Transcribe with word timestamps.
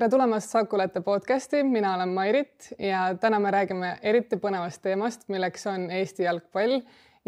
tere 0.00 0.08
tulemast 0.08 0.48
Sakulete 0.54 1.00
podcasti, 1.04 1.58
mina 1.62 1.90
olen 1.94 2.08
Mairit 2.08 2.70
ja 2.78 3.14
täna 3.20 3.36
me 3.38 3.50
räägime 3.52 3.90
eriti 4.02 4.38
põnevast 4.40 4.80
teemast, 4.80 5.26
milleks 5.28 5.66
on 5.68 5.90
Eesti 5.92 6.24
jalgpall 6.24 6.78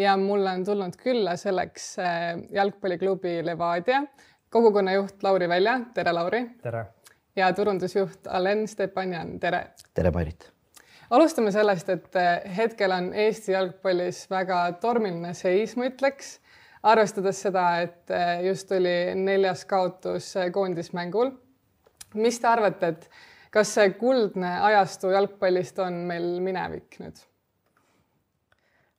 ja 0.00 0.14
mulle 0.16 0.54
on 0.56 0.64
tulnud 0.64 0.96
külla 0.96 1.34
selleks 1.36 1.90
äh, 2.00 2.30
jalgpalliklubi 2.56 3.34
Levadia 3.44 3.98
kogukonnajuht 4.48 5.20
Lauri 5.22 5.50
Välja, 5.52 5.74
tere 5.94 6.16
Lauri. 6.16 6.42
tere. 6.62 6.86
ja 7.36 7.52
turundusjuht 7.52 8.26
Alen 8.26 8.64
Stepanjan, 8.68 9.36
tere. 9.40 9.66
tere, 9.94 10.10
Mairit. 10.10 10.48
alustame 11.10 11.52
sellest, 11.52 11.92
et 11.92 12.16
äh, 12.16 12.56
hetkel 12.56 12.96
on 12.96 13.12
Eesti 13.12 13.52
jalgpallis 13.52 14.24
väga 14.30 14.64
tormiline 14.80 15.34
seis, 15.34 15.76
ma 15.76 15.92
ütleks 15.92 16.38
arvestades 16.82 17.44
seda, 17.44 17.68
et 17.84 18.10
äh, 18.10 18.46
just 18.48 18.72
oli 18.72 19.12
neljas 19.14 19.68
kaotus 19.68 20.34
koondismängul 20.52 21.36
mis 22.14 22.40
te 22.40 22.48
arvate, 22.48 22.94
et 22.94 23.10
kas 23.52 23.74
see 23.76 23.92
kuldne 24.00 24.54
ajastu 24.70 25.12
jalgpallist 25.12 25.78
on 25.84 26.02
meil 26.08 26.34
minevik 26.44 26.98
nüüd? 27.02 27.20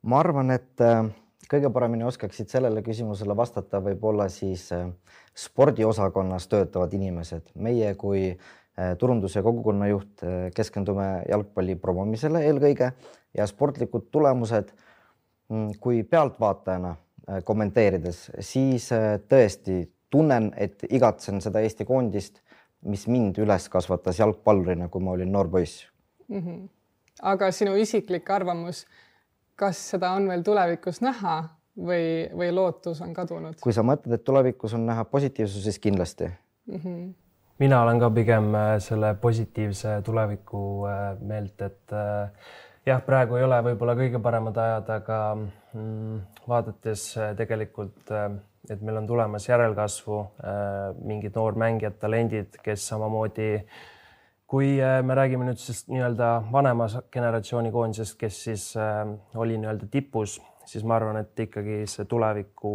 ma 0.03 0.19
arvan, 0.19 0.51
et 0.51 0.83
äh, 0.83 1.05
kõige 1.51 1.71
paremini 1.73 2.05
oskaksid 2.07 2.51
sellele 2.51 2.83
küsimusele 2.85 3.35
vastata 3.37 3.79
võib-olla 3.83 4.27
siis 4.31 4.67
äh, 4.75 4.89
spordiosakonnas 5.35 6.49
töötavad 6.51 6.93
inimesed. 6.93 7.53
meie 7.55 7.93
kui 7.95 8.25
äh, 8.29 8.97
turundus- 8.99 9.35
ja 9.35 9.43
kogukonnajuht 9.43 10.25
keskendume 10.55 11.23
jalgpalli 11.29 11.75
promomisele 11.75 12.43
eelkõige 12.49 12.91
ja 13.33 13.47
sportlikud 13.47 14.11
tulemused 14.11 14.75
mm, 15.49 15.79
kui 15.79 16.03
pealtvaatajana 16.03 16.95
kommenteerides, 17.47 18.17
siis 18.43 18.89
tõesti 19.31 19.77
tunnen, 20.11 20.49
et 20.59 20.83
igatsen 20.91 21.39
seda 21.39 21.61
Eesti 21.63 21.85
koondist 21.87 22.42
mis 22.85 23.07
mind 23.07 23.39
üles 23.43 23.69
kasvatas 23.69 24.19
jalgpallurina, 24.19 24.89
kui 24.89 25.03
ma 25.03 25.15
olin 25.17 25.31
noor 25.31 25.49
poiss 25.49 25.87
mm. 26.27 26.39
-hmm. 26.39 26.69
aga 27.21 27.51
sinu 27.51 27.75
isiklik 27.75 28.29
arvamus, 28.29 28.85
kas 29.55 29.89
seda 29.93 30.11
on 30.11 30.27
veel 30.27 30.43
tulevikus 30.43 31.01
näha 31.01 31.37
või, 31.77 32.29
või 32.35 32.51
lootus 32.51 33.01
on 33.01 33.13
kadunud? 33.13 33.59
kui 33.61 33.73
sa 33.73 33.83
mõtled, 33.83 34.13
et 34.13 34.23
tulevikus 34.23 34.73
on 34.73 34.85
näha 34.85 35.05
positiivsus, 35.05 35.63
siis 35.63 35.79
kindlasti 35.79 36.25
mm. 36.25 36.79
-hmm. 36.79 37.13
mina 37.59 37.81
olen 37.83 37.99
ka 37.99 38.09
pigem 38.09 38.55
äh, 38.55 38.79
selle 38.79 39.15
positiivse 39.15 40.01
tuleviku 40.01 40.85
äh, 40.87 41.19
meelt, 41.21 41.61
et 41.61 41.93
äh, 41.93 42.29
jah, 42.85 43.01
praegu 43.05 43.35
ei 43.35 43.43
ole 43.43 43.61
võib-olla 43.69 43.95
kõige 43.95 44.21
paremad 44.21 44.57
ajad, 44.57 44.89
aga 44.89 45.19
vaadates 46.47 47.05
tegelikult 47.37 48.11
et 48.71 48.81
meil 48.81 49.01
on 49.01 49.07
tulemas 49.07 49.47
järelkasvu 49.49 50.19
äh, 50.19 50.93
mingid 51.03 51.35
noormängijad, 51.35 51.97
talendid, 51.99 52.59
kes 52.63 52.87
samamoodi 52.93 53.49
kui 54.47 54.77
äh, 54.79 55.01
me 55.03 55.17
räägime 55.17 55.47
nüüd 55.49 55.59
siis 55.59 55.83
nii-öelda 55.91 56.29
vanema 56.51 56.87
generatsiooni 57.11 57.73
koondisest, 57.73 58.17
kes 58.19 58.43
siis 58.47 58.69
äh, 58.79 59.03
oli 59.35 59.57
nii-öelda 59.59 59.89
tipus, 59.91 60.37
siis 60.69 60.85
ma 60.87 60.95
arvan, 60.95 61.19
et 61.19 61.43
ikkagi 61.47 61.81
see 61.91 62.07
tuleviku 62.07 62.73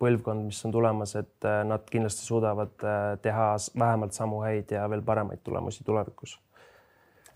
põlvkond, 0.00 0.46
mis 0.46 0.60
on 0.64 0.72
tulemas, 0.72 1.16
et 1.18 1.46
nad 1.66 1.84
kindlasti 1.90 2.24
suudavad 2.24 2.86
teha 3.20 3.48
vähemalt 3.76 4.16
samu 4.16 4.40
häid 4.46 4.72
ja 4.72 4.86
veel 4.88 5.02
paremaid 5.04 5.42
tulemusi 5.44 5.84
tulevikus 5.84 6.38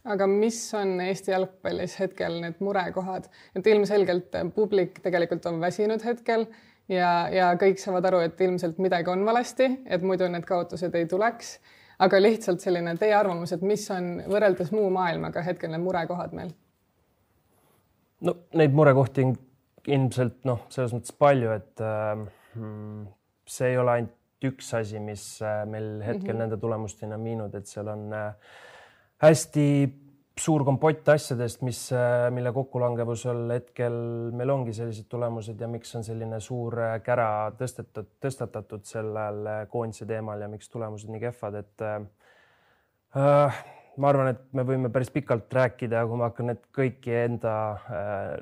aga 0.05 0.27
mis 0.27 0.61
on 0.75 1.01
Eesti 1.01 1.31
jalgpallis 1.31 1.99
hetkel 2.01 2.41
need 2.41 2.61
murekohad, 2.65 3.29
et 3.57 3.67
ilmselgelt 3.67 4.37
publik 4.55 5.01
tegelikult 5.03 5.47
on 5.47 5.61
väsinud 5.61 6.05
hetkel 6.05 6.47
ja, 6.89 7.11
ja 7.33 7.51
kõik 7.61 7.81
saavad 7.83 8.07
aru, 8.11 8.23
et 8.27 8.41
ilmselt 8.41 8.79
midagi 8.83 9.11
on 9.13 9.25
valesti, 9.27 9.71
et 9.87 10.05
muidu 10.05 10.29
need 10.31 10.47
kaotused 10.49 10.95
ei 10.95 11.07
tuleks. 11.07 11.59
aga 11.99 12.21
lihtsalt 12.23 12.61
selline 12.63 12.95
teie 12.97 13.15
arvamus, 13.15 13.53
et 13.53 13.63
mis 13.63 13.91
on 13.91 14.23
võrreldes 14.31 14.71
muu 14.73 14.91
maailmaga 14.91 15.43
hetkel 15.43 15.71
need 15.71 15.83
murekohad 15.83 16.33
meil? 16.33 16.55
no 18.21 18.35
neid 18.55 18.75
murekohti 18.75 19.25
on 19.25 19.35
ilmselt 19.89 20.45
noh, 20.45 20.65
selles 20.73 20.95
mõttes 20.95 21.15
palju, 21.19 21.51
et 21.55 21.83
äh, 21.85 22.25
see 23.49 23.73
ei 23.73 23.79
ole 23.79 23.99
ainult 23.99 24.15
üks 24.45 24.71
asi, 24.79 25.01
mis 25.03 25.25
äh, 25.43 25.65
meil 25.67 25.99
hetkel 26.03 26.23
mm 26.23 26.31
-hmm. 26.33 26.39
nende 26.45 26.57
tulemusteni 26.57 27.15
on 27.15 27.25
viinud, 27.25 27.55
et 27.55 27.67
seal 27.67 27.89
on 27.89 28.13
äh, 28.13 28.35
hästi 29.23 29.65
suur 30.39 30.63
kompott 30.67 31.09
asjadest, 31.11 31.63
mis, 31.67 31.81
äh, 31.95 32.29
mille 32.35 32.53
kokkulangevusel 32.55 33.41
hetkel 33.57 33.97
meil 34.37 34.53
ongi 34.55 34.75
sellised 34.77 35.09
tulemused 35.11 35.59
ja 35.61 35.69
miks 35.71 35.95
on 35.99 36.07
selline 36.07 36.39
suur 36.45 36.79
äh, 36.83 36.95
kära 37.05 37.51
tõstetud, 37.59 38.13
tõstatatud 38.23 38.87
sellel 38.89 39.43
äh, 39.51 39.65
koondise 39.73 40.07
teemal 40.09 40.45
ja 40.45 40.51
miks 40.51 40.71
tulemused 40.71 41.11
nii 41.11 41.23
kehvad, 41.25 41.59
et 41.63 41.87
äh, 41.89 43.61
ma 43.99 44.13
arvan, 44.13 44.31
et 44.35 44.45
me 44.55 44.63
võime 44.69 44.93
päris 44.95 45.11
pikalt 45.11 45.53
rääkida, 45.59 46.05
kui 46.07 46.21
ma 46.21 46.31
hakkan 46.31 46.53
need 46.53 46.63
kõiki 46.77 47.15
enda 47.25 47.53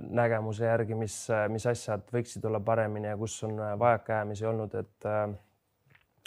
nägemuse 0.04 0.66
järgi, 0.66 0.98
mis, 0.98 1.14
mis 1.48 1.64
asjad 1.70 2.04
võiksid 2.12 2.44
olla 2.44 2.60
paremini 2.60 3.08
ja 3.08 3.16
kus 3.16 3.38
on 3.46 3.56
vajakajäämisi 3.80 4.48
olnud, 4.50 4.74
et 4.76 5.08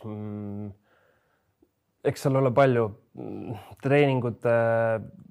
mm, 0.02 0.72
eks 2.04 2.26
seal 2.26 2.40
ole 2.40 2.52
palju 2.56 2.86
mm, 3.20 3.58
treeningute 3.84 4.56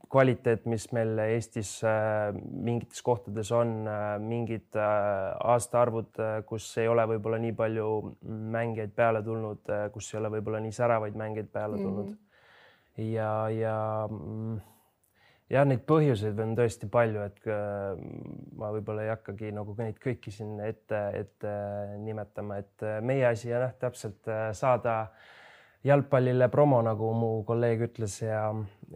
kvaliteet, 0.08 0.64
mis 0.68 0.86
meil 0.96 1.18
Eestis 1.20 1.74
äh, 1.84 2.30
mingites 2.34 3.02
kohtades 3.04 3.50
on, 3.52 3.82
äh, 3.88 4.14
mingid 4.22 4.76
äh, 4.76 5.34
aastaarvud, 5.52 6.22
kus 6.48 6.70
ei 6.80 6.88
ole 6.88 7.04
võib-olla 7.12 7.40
nii 7.42 7.52
palju 7.56 7.90
mängijaid 8.54 8.94
peale 8.96 9.22
tulnud, 9.24 9.68
kus 9.92 10.08
ei 10.12 10.20
ole 10.22 10.32
võib-olla 10.38 10.62
nii 10.64 10.74
säravaid 10.74 11.18
mängijaid 11.18 11.52
peale 11.52 11.76
mhm. 11.76 11.84
tulnud 11.84 12.08
mm. 12.08 12.16
-hmm. 12.16 13.12
ja, 13.12 13.32
ja 13.52 13.76
mm, 14.08 14.60
jah, 15.52 15.68
neid 15.68 15.84
põhjuseid 15.88 16.40
on 16.44 16.56
tõesti 16.56 16.88
palju, 16.92 17.28
et 17.28 17.50
ma 18.56 18.72
võib-olla 18.72 19.04
ei 19.04 19.12
hakkagi 19.12 19.52
nagu 19.56 19.76
neid 19.78 20.00
kõiki 20.00 20.32
siin 20.32 20.56
ette, 20.64 21.02
ette 21.20 21.52
nimetama, 22.04 22.62
et 22.64 22.88
meie 23.04 23.28
asi 23.28 23.52
on 23.52 23.60
jah, 23.68 23.76
täpselt 23.80 24.32
saada 24.56 25.00
äh, 25.00 25.36
jalgpallile 25.86 26.48
promo, 26.50 26.80
nagu 26.82 27.12
mu 27.14 27.30
kolleeg 27.46 27.84
ütles 27.88 28.18
ja, 28.22 28.48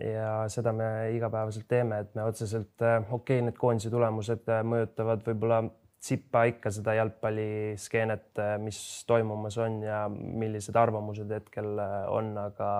ja 0.02 0.32
seda 0.52 0.72
me 0.74 0.88
igapäevaselt 1.16 1.68
teeme, 1.70 2.02
et 2.02 2.14
me 2.18 2.26
otseselt 2.26 2.82
äh, 2.82 2.98
okei 3.02 3.38
okay,, 3.38 3.46
need 3.46 3.58
koondise 3.60 3.92
tulemused 3.92 4.50
äh, 4.50 4.64
mõjutavad 4.66 5.22
võib-olla 5.28 5.62
tsippa 6.02 6.44
ikka 6.50 6.72
seda 6.74 6.96
jalgpalliskeenet, 6.98 8.28
äh, 8.42 8.54
mis 8.62 8.82
toimumas 9.06 9.58
on 9.62 9.80
ja 9.86 10.04
millised 10.10 10.76
arvamused 10.76 11.30
hetkel 11.30 11.74
on, 12.10 12.36
aga 12.48 12.72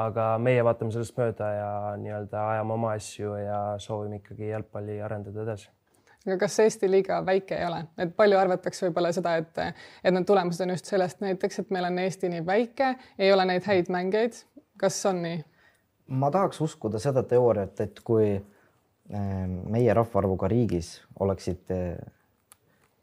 aga 0.00 0.24
meie 0.38 0.62
vaatame 0.62 0.94
sellest 0.94 1.16
mööda 1.18 1.48
ja 1.50 1.70
nii-öelda 1.98 2.44
ajame 2.52 2.76
oma 2.76 2.92
asju 2.94 3.34
ja 3.40 3.60
soovime 3.82 4.20
ikkagi 4.20 4.52
jalgpalli 4.52 5.00
arendada 5.02 5.42
edasi 5.42 5.66
aga 6.26 6.36
kas 6.42 6.58
Eesti 6.60 6.90
liiga 6.90 7.20
väike 7.26 7.56
ei 7.56 7.66
ole, 7.66 7.80
et 7.98 8.12
palju 8.16 8.38
arvatakse 8.38 8.86
võib-olla 8.86 9.12
seda, 9.16 9.36
et, 9.40 9.58
et 10.04 10.14
need 10.14 10.26
tulemused 10.28 10.64
on 10.64 10.74
just 10.74 10.90
sellest 10.90 11.22
näiteks, 11.24 11.62
et 11.62 11.74
meil 11.74 11.88
on 11.88 11.98
Eesti 12.02 12.28
nii 12.32 12.44
väike, 12.46 12.94
ei 13.18 13.32
ole 13.32 13.46
neid 13.48 13.66
häid 13.68 13.90
mängijaid. 13.92 14.44
kas 14.80 15.00
on 15.06 15.22
nii? 15.22 15.42
ma 16.20 16.30
tahaks 16.30 16.60
uskuda 16.60 16.98
seda 16.98 17.22
teooriat, 17.22 17.80
et 17.80 18.00
kui 18.04 18.32
ehm, 18.34 19.52
meie 19.70 19.94
rahvaarvuga 19.94 20.48
riigis 20.50 20.96
oleksid 21.20 21.70
eh, 21.74 21.98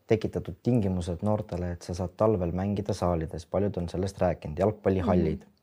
tekitatud 0.07 0.59
tingimused 0.63 1.23
noortele, 1.23 1.71
et 1.75 1.81
sa 1.87 1.95
saad 1.97 2.15
talvel 2.17 2.51
mängida 2.55 2.93
saalides, 2.93 3.45
paljud 3.45 3.77
on 3.81 3.89
sellest 3.89 4.19
rääkinud, 4.21 4.59
jalgpallihallid 4.59 5.39
mm, 5.39 5.45
-hmm. 5.45 5.53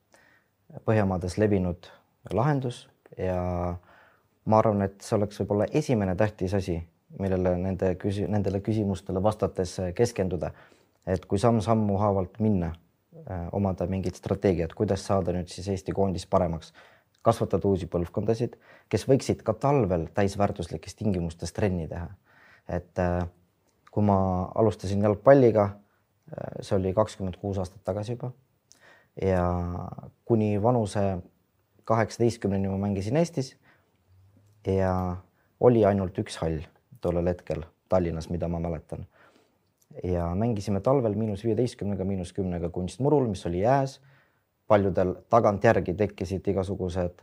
Põhjamaades 0.84 1.36
levinud 1.38 1.86
lahendus 2.32 2.88
ja 3.18 3.76
ma 4.44 4.58
arvan, 4.58 4.82
et 4.82 5.00
see 5.00 5.16
oleks 5.16 5.38
võib-olla 5.40 5.68
esimene 5.70 6.16
tähtis 6.16 6.54
asi 6.54 6.80
millele 7.20 7.56
nende 7.60 7.94
küsi-, 8.00 8.26
nendele 8.30 8.60
küsimustele 8.64 9.22
vastates 9.22 9.76
keskenduda. 9.96 10.52
et 11.06 11.26
kui 11.28 11.36
samm-sammu 11.36 11.98
haavalt 12.00 12.38
minna, 12.40 12.70
äh, 13.28 13.48
omada 13.52 13.84
mingit 13.86 14.16
strateegiat, 14.16 14.72
kuidas 14.72 15.02
saada 15.04 15.34
nüüd 15.36 15.50
siis 15.52 15.66
Eesti 15.68 15.92
koondis 15.92 16.24
paremaks, 16.26 16.72
kasvatada 17.22 17.68
uusi 17.68 17.84
põlvkondasid, 17.92 18.54
kes 18.88 19.04
võiksid 19.08 19.42
ka 19.44 19.52
talvel 19.52 20.06
täisväärtuslikes 20.16 20.96
tingimustes 20.96 21.52
trenni 21.52 21.88
teha. 21.88 22.08
et 22.68 22.98
äh, 22.98 23.26
kui 23.92 24.02
ma 24.02 24.48
alustasin 24.54 25.02
jalgpalliga, 25.04 25.64
äh, 26.32 26.56
see 26.60 26.78
oli 26.78 26.94
kakskümmend 26.96 27.36
kuus 27.36 27.58
aastat 27.60 27.84
tagasi 27.84 28.16
juba 28.16 28.32
ja 29.22 29.44
kuni 30.24 30.62
vanuse 30.62 31.18
kaheksateistkümneni 31.84 32.68
ma 32.68 32.78
mängisin 32.86 33.16
Eestis 33.16 33.56
ja 34.66 35.16
oli 35.60 35.84
ainult 35.84 36.18
üks 36.18 36.40
hall 36.40 36.64
tollel 37.04 37.28
hetkel 37.30 37.62
Tallinnas, 37.88 38.30
mida 38.32 38.48
ma 38.48 38.60
mäletan. 38.60 39.06
ja 40.02 40.26
mängisime 40.34 40.80
talvel 40.80 41.14
miinus 41.14 41.44
viieteistkümnega, 41.44 42.04
miinus 42.04 42.32
kümnega 42.32 42.68
kunstmurul, 42.68 43.28
mis 43.28 43.46
oli 43.46 43.60
jääs. 43.60 44.00
paljudel 44.66 45.14
tagantjärgi 45.28 45.94
tekkisid 45.94 46.46
igasugused 46.48 47.20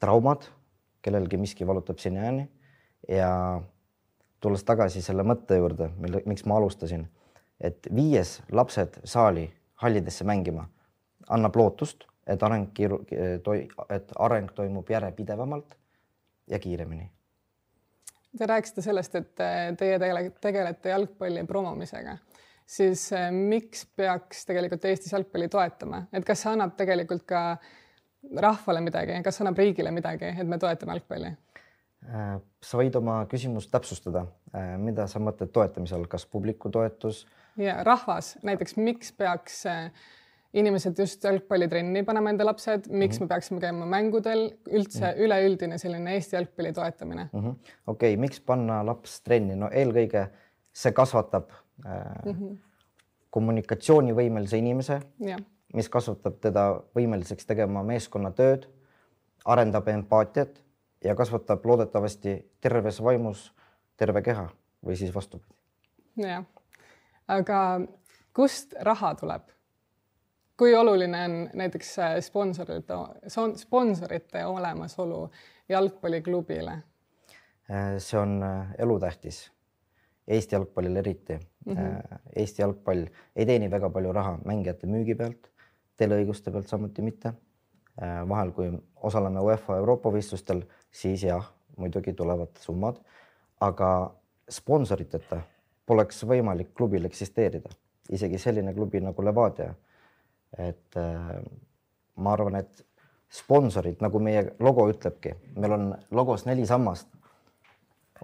traumad, 0.00 0.48
kellelgi 1.02 1.36
miski 1.36 1.66
valutab 1.66 1.98
sinnani 1.98 2.48
ja 3.08 3.62
tulles 4.40 4.64
tagasi 4.64 5.02
selle 5.02 5.22
mõtte 5.22 5.56
juurde, 5.56 5.90
mille, 5.96 6.22
miks 6.26 6.44
ma 6.44 6.56
alustasin, 6.56 7.06
et 7.60 7.86
viies 7.94 8.40
lapsed 8.52 9.00
saali 9.04 9.46
hallidesse 9.74 10.24
mängima 10.24 10.66
annab 11.30 11.56
lootust, 11.56 12.04
et 12.26 12.42
areng, 12.42 12.68
et 13.88 14.12
areng 14.18 14.52
toimub 14.54 14.90
järjepidevamalt 14.90 15.76
ja 16.50 16.58
kiiremini. 16.58 17.10
Te 18.38 18.46
rääkisite 18.46 18.82
sellest, 18.82 19.14
et 19.18 19.40
teie 19.78 19.98
tegelete 20.40 20.92
jalgpalli 20.92 21.42
promomisega, 21.48 22.14
siis 22.62 23.08
eh, 23.16 23.26
miks 23.34 23.84
peaks 23.98 24.44
tegelikult 24.46 24.84
Eestis 24.86 25.12
jalgpalli 25.16 25.48
toetama, 25.50 26.04
et 26.14 26.26
kas 26.26 26.44
see 26.44 26.52
annab 26.52 26.76
tegelikult 26.78 27.24
ka 27.26 27.42
rahvale 28.38 28.82
midagi, 28.84 29.16
kas 29.26 29.40
annab 29.42 29.58
riigile 29.58 29.90
midagi, 29.94 30.30
et 30.30 30.46
me 30.46 30.60
toetame 30.62 30.94
jalgpalli? 30.94 31.32
Äh, 32.06 32.38
sa 32.64 32.78
võid 32.80 32.96
oma 32.96 33.18
küsimust 33.28 33.72
täpsustada, 33.74 34.24
äh, 34.54 34.72
mida 34.80 35.04
sa 35.10 35.20
mõtled 35.20 35.50
toetamise 35.52 35.98
all, 35.98 36.06
kas 36.08 36.24
publiku 36.26 36.72
toetus? 36.72 37.26
ja 37.60 37.80
rahvas 37.84 38.36
näiteks, 38.46 38.76
miks 38.78 39.10
peaks 39.12 39.64
äh, 39.68 39.90
inimesed 40.54 40.98
just 40.98 41.24
jalgpallitrenni 41.24 42.02
panema 42.06 42.32
enda 42.32 42.46
lapsed, 42.46 42.88
miks 42.88 43.16
mm 43.16 43.18
-hmm. 43.18 43.24
me 43.24 43.28
peaksime 43.28 43.60
käima 43.60 43.86
mängudel, 43.86 44.50
üldse 44.66 45.00
mm 45.00 45.06
-hmm. 45.06 45.24
üleüldine 45.24 45.78
selline 45.78 46.14
Eesti 46.14 46.36
jalgpalli 46.36 46.72
toetamine 46.72 47.28
mm 47.32 47.40
-hmm.? 47.40 47.54
okei 47.86 48.14
okay,, 48.14 48.16
miks 48.16 48.40
panna 48.40 48.86
laps 48.86 49.20
trenni, 49.20 49.56
no 49.56 49.68
eelkõige 49.72 50.26
see 50.72 50.92
kasvatab 50.92 51.50
äh, 51.86 51.92
mm 52.24 52.32
-hmm. 52.32 52.58
kommunikatsioonivõimelise 53.30 54.58
inimese, 54.58 55.00
mis 55.74 55.88
kasvatab 55.88 56.40
teda 56.40 56.82
võimeliseks 56.96 57.46
tegema 57.46 57.82
meeskonnatööd, 57.82 58.66
arendab 59.44 59.88
empaatiat 59.88 60.62
ja 61.04 61.14
kasvatab 61.14 61.64
loodetavasti 61.66 62.50
terves 62.60 63.02
vaimus 63.02 63.52
terve 63.96 64.22
keha 64.22 64.48
või 64.86 64.96
siis 64.96 65.14
vastupidi. 65.14 65.54
jah, 66.16 66.44
aga 67.28 67.80
kust 68.32 68.74
raha 68.80 69.14
tuleb? 69.14 69.42
Kui 70.60 70.74
oluline 70.76 71.24
on 71.24 71.34
näiteks 71.56 71.98
äh, 71.98 72.18
sponsorite, 72.20 72.94
sponsorite 73.56 74.44
olemasolu 74.46 75.30
jalgpalliklubile? 75.68 76.72
Äh, 77.70 77.96
see 77.98 78.20
on 78.20 78.42
äh, 78.42 78.74
elutähtis. 78.78 79.50
Eesti 80.28 80.54
jalgpallil 80.54 80.96
eriti 80.96 81.38
mm. 81.66 81.76
-hmm. 81.76 82.18
Eesti 82.36 82.62
jalgpall 82.62 83.06
ei 83.36 83.46
teeni 83.46 83.70
väga 83.70 83.90
palju 83.90 84.12
raha 84.12 84.38
mängijate 84.44 84.86
müügi 84.86 85.16
pealt, 85.16 85.48
teleõiguste 85.96 86.52
pealt 86.52 86.68
samuti 86.68 87.02
mitte. 87.02 87.32
vahel, 88.28 88.50
kui 88.50 88.70
osaleme 88.96 89.40
UEFA 89.40 89.76
Euroopa 89.76 90.08
võistlustel, 90.10 90.62
siis 90.90 91.22
jah, 91.22 91.50
muidugi 91.76 92.12
tulevad 92.12 92.48
summad, 92.56 92.96
aga 93.60 94.14
sponsoriteta 94.50 95.40
poleks 95.86 96.24
võimalik 96.24 96.70
klubil 96.74 97.04
eksisteerida, 97.04 97.68
isegi 98.10 98.38
selline 98.38 98.72
klubi 98.74 99.00
nagu 99.00 99.24
Levadia 99.24 99.74
et 100.58 100.96
äh, 100.96 101.42
ma 102.16 102.32
arvan, 102.32 102.58
et 102.60 102.86
sponsorid, 103.30 104.00
nagu 104.02 104.20
meie 104.22 104.42
logo 104.62 104.88
ütlebki, 104.90 105.36
meil 105.56 105.76
on 105.76 105.90
logos 106.10 106.46
neli 106.48 106.66
sammast. 106.66 107.08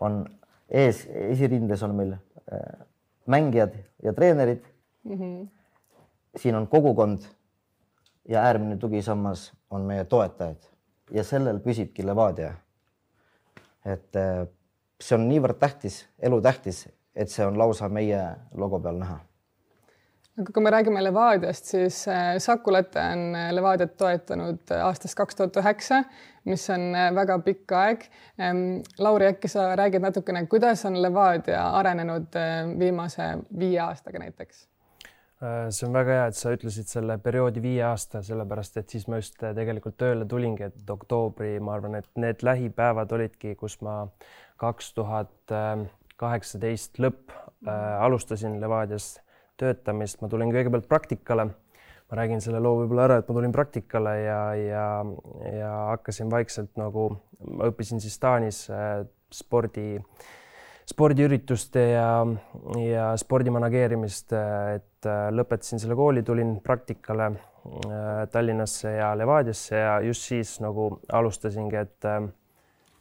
on 0.00 0.26
ees, 0.69 1.06
esirindes 1.08 1.82
on 1.82 1.94
meil 1.96 2.11
äh, 2.12 2.87
mängijad 3.26 3.78
ja 4.02 4.12
treenerid 4.12 4.64
mm. 5.05 5.12
-hmm. 5.12 5.49
siin 6.37 6.55
on 6.55 6.67
kogukond 6.69 7.23
ja 8.28 8.43
äärmine 8.43 8.76
tugisammas 8.76 9.52
on 9.70 9.81
meie 9.81 10.05
toetajad 10.05 10.56
ja 11.11 11.25
sellel 11.25 11.58
püsibki 11.61 12.06
Levadia. 12.06 12.55
et 13.84 14.17
äh, 14.17 14.46
see 15.00 15.19
on 15.19 15.28
niivõrd 15.28 15.58
tähtis, 15.58 16.08
elutähtis, 16.19 16.88
et 17.14 17.31
see 17.31 17.46
on 17.46 17.58
lausa 17.58 17.88
meie 17.88 18.37
logo 18.55 18.81
peal 18.81 18.99
näha 18.99 19.20
aga 20.41 20.53
kui 20.53 20.62
me 20.65 20.71
räägime 20.73 21.03
Levadiast, 21.05 21.71
siis 21.73 22.03
äh, 22.09 22.37
Saku 22.43 22.73
Late 22.73 23.00
on 23.00 23.35
äh, 23.35 23.49
Levadiat 23.56 23.97
toetanud 23.97 24.71
äh, 24.71 24.85
aastast 24.85 25.17
kaks 25.17 25.38
tuhat 25.38 25.56
üheksa, 25.62 26.03
mis 26.44 26.69
on 26.71 26.93
väga 27.17 27.38
pikk 27.44 27.73
aeg. 27.79 28.06
Ähm, 28.41 28.62
Lauri, 29.03 29.31
äkki 29.33 29.49
sa 29.50 29.71
räägid 29.79 30.05
natukene, 30.05 30.44
kuidas 30.50 30.85
on 30.88 31.00
Levadia 31.03 31.65
arenenud 31.79 32.37
viimase 32.79 33.33
viie 33.59 33.81
aastaga 33.88 34.23
näiteks? 34.23 34.67
see 35.37 35.85
on 35.85 35.93
väga 35.93 36.15
hea, 36.15 36.29
et 36.31 36.37
sa 36.38 36.50
ütlesid 36.55 36.88
selle 36.88 37.19
perioodi 37.21 37.61
viie 37.61 37.83
aasta, 37.85 38.23
sellepärast 38.25 38.79
et 38.81 38.88
siis 38.88 39.03
ma 39.05 39.19
just 39.19 39.35
tegelikult 39.37 39.99
tööle 40.00 40.25
tulingi, 40.25 40.71
et 40.71 40.91
oktoobri, 40.94 41.59
ma 41.61 41.75
arvan, 41.77 41.99
et 41.99 42.09
need 42.17 42.41
lähipäevad 42.41 43.12
olidki, 43.12 43.53
kus 43.61 43.77
ma 43.85 43.99
kaks 44.56 44.94
tuhat 44.97 45.53
kaheksateist 46.17 47.00
lõpp 47.03 47.33
äh, 47.33 48.03
alustasin 48.05 48.61
Levadias 48.61 49.17
töötamist, 49.61 50.20
ma 50.23 50.31
tulin 50.32 50.53
kõigepealt 50.55 50.88
praktikale. 50.88 51.50
ma 52.06 52.17
räägin 52.20 52.38
selle 52.38 52.61
loo 52.62 52.76
võib-olla 52.79 53.05
ära, 53.08 53.14
et 53.19 53.26
ma 53.26 53.35
tulin 53.35 53.53
praktikale 53.53 54.11
ja, 54.20 54.41
ja, 54.55 54.87
ja 55.50 55.70
hakkasin 55.88 56.31
vaikselt 56.31 56.76
nagu, 56.79 57.08
ma 57.50 57.67
õppisin 57.67 57.99
siis 57.99 58.14
Taanis 58.23 58.61
äh, 58.70 59.00
spordi, 59.35 59.97
spordiürituste 60.87 61.82
ja, 61.97 62.11
ja 62.79 63.08
spordi 63.19 63.50
manageerimist, 63.50 64.31
et 64.31 65.11
äh, 65.11 65.26
lõpetasin 65.35 65.82
selle 65.82 65.99
kooli, 65.99 66.23
tulin 66.23 66.61
praktikale 66.62 67.32
äh, 67.32 68.23
Tallinnasse 68.31 68.94
ja 69.00 69.11
Levadiasse 69.19 69.82
ja 69.82 69.99
just 70.06 70.31
siis 70.31 70.61
nagu 70.62 70.93
alustasingi, 71.11 71.82
et 71.82 72.12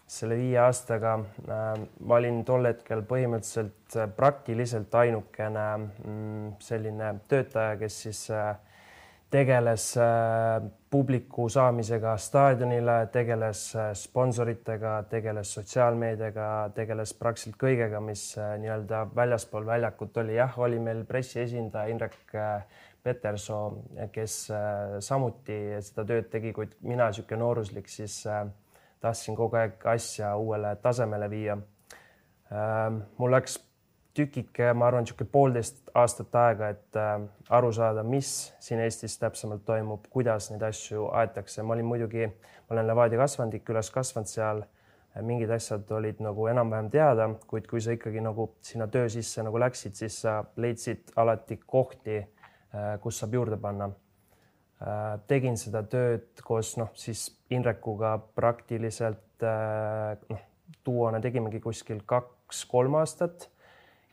selle 0.08 0.38
viie 0.38 0.60
aastaga 0.62 1.16
äh, 1.18 1.80
ma 2.06 2.20
olin 2.20 2.44
tol 2.46 2.68
hetkel 2.70 3.02
põhimõtteliselt 3.10 3.98
äh, 3.98 4.10
praktiliselt 4.18 4.94
ainukene 4.94 5.66
mm, 5.82 6.54
selline 6.62 7.16
töötaja, 7.30 7.74
kes 7.82 7.98
siis 8.06 8.22
äh, 8.34 8.54
tegeles 9.34 9.90
publiku 10.94 11.50
saamisega 11.52 12.14
staadionile, 12.22 12.94
tegeles 13.12 13.64
sponsoritega, 14.00 14.94
tegeles 15.12 15.50
sotsiaalmeediaga, 15.58 16.46
tegeles 16.78 17.12
praktiliselt 17.20 17.58
kõigega, 17.60 18.00
mis 18.06 18.24
nii-öelda 18.38 19.02
väljaspool 19.18 19.66
väljakut 19.68 20.22
oli. 20.22 20.38
jah, 20.38 20.56
oli 20.62 20.80
meil 20.80 21.04
pressiesindaja 21.10 21.92
Indrek 21.92 22.38
Petersoo, 23.04 23.82
kes 24.14 24.38
samuti 25.04 25.58
seda 25.90 26.06
tööd 26.14 26.30
tegi, 26.32 26.54
kuid 26.56 26.78
mina, 26.86 27.10
niisugune 27.10 27.42
nooruslik, 27.42 27.92
siis 27.92 28.22
äh, 28.30 28.46
tahtsin 29.06 29.38
kogu 29.38 29.60
aeg 29.62 29.86
asja 29.94 30.34
uuele 30.42 30.76
tasemele 30.82 31.30
viia. 31.30 31.58
Ähm, 32.52 33.02
mul 33.18 33.34
läks 33.34 33.60
tükike, 34.16 34.72
ma 34.74 34.88
arvan, 34.88 35.04
niisugune 35.04 35.30
poolteist 35.32 35.90
aastat 35.98 36.36
aega, 36.40 36.70
et 36.76 37.00
äh, 37.00 37.26
aru 37.58 37.72
saada, 37.76 38.04
mis 38.08 38.30
siin 38.64 38.82
Eestis 38.84 39.18
täpsemalt 39.22 39.66
toimub, 39.68 40.08
kuidas 40.14 40.50
neid 40.52 40.64
asju 40.64 41.10
aetakse. 41.22 41.64
ma 41.64 41.76
olin 41.76 41.90
muidugi, 41.90 42.30
ma 42.30 42.78
olen 42.78 42.88
Levadia 42.88 43.20
kasvandik, 43.20 43.68
üles 43.74 43.92
kasvanud 43.92 44.32
seal, 44.32 44.64
mingid 45.24 45.52
asjad 45.56 45.92
olid 45.96 46.20
nagu 46.24 46.48
enam-vähem 46.52 46.90
teada, 46.92 47.28
kuid 47.48 47.68
kui 47.72 47.82
sa 47.82 47.96
ikkagi 47.96 48.24
nagu 48.24 48.50
sinna 48.64 48.88
töö 48.92 49.10
sisse 49.12 49.44
nagu 49.44 49.60
läksid, 49.60 49.96
siis 49.96 50.18
sa 50.26 50.42
leidsid 50.60 51.14
alati 51.16 51.60
kohti, 51.66 52.18
äh, 52.22 52.96
kus 53.04 53.22
saab 53.22 53.38
juurde 53.40 53.60
panna 53.62 53.92
tegin 55.28 55.58
seda 55.58 55.82
tööd 55.90 56.44
koos 56.46 56.76
noh, 56.78 56.92
siis 56.98 57.28
Indrekuga 57.54 58.16
praktiliselt 58.38 59.44
äh, 59.46 60.16
noh, 60.30 60.46
duona 60.86 61.22
tegimegi 61.22 61.62
kuskil 61.64 62.04
kaks-kolm 62.06 62.98
aastat 63.00 63.48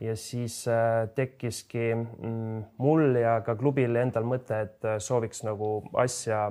ja 0.00 0.16
siis 0.16 0.62
äh, 0.68 1.08
tekkiski 1.16 1.90
mm, 1.94 2.64
mul 2.82 3.18
ja 3.20 3.38
ka 3.44 3.56
klubil 3.60 3.96
endal 4.00 4.24
mõte, 4.28 4.62
et 4.66 4.88
sooviks 5.02 5.44
nagu 5.46 5.74
asja 6.00 6.48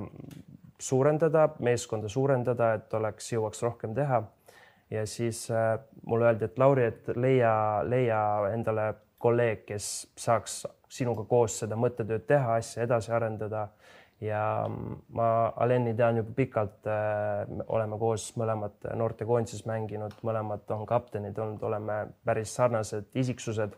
suurendada, 0.82 1.48
meeskonda 1.62 2.10
suurendada, 2.10 2.72
et 2.78 2.94
oleks, 2.98 3.30
jõuaks 3.34 3.62
rohkem 3.62 3.94
teha. 3.94 4.22
ja 4.90 5.06
siis 5.06 5.46
mulle 6.06 6.26
öeldi, 6.26 6.44
et 6.44 6.58
Lauri, 6.58 6.84
et 6.90 7.06
leia, 7.16 7.54
leia 7.86 8.18
endale 8.52 8.90
kolleeg, 9.22 9.62
kes 9.64 9.86
saaks 10.18 10.62
sinuga 10.92 11.24
koos 11.28 11.60
seda 11.62 11.78
mõttetööd 11.78 12.26
teha, 12.28 12.58
asja 12.60 12.84
edasi 12.84 13.12
arendada 13.14 13.68
ja 14.22 14.42
ma 15.16 15.28
Aleni 15.56 15.94
tean 15.98 16.20
juba 16.20 16.34
pikalt 16.36 16.86
äh,, 16.86 17.42
oleme 17.74 17.98
koos 17.98 18.28
mõlemad 18.38 18.86
noortekoondises 18.98 19.64
mänginud, 19.66 20.14
mõlemad 20.26 20.70
on 20.74 20.84
kaptenid 20.86 21.38
olnud, 21.38 21.62
oleme 21.66 22.04
päris 22.24 22.54
sarnased 22.54 23.10
isiksused. 23.18 23.74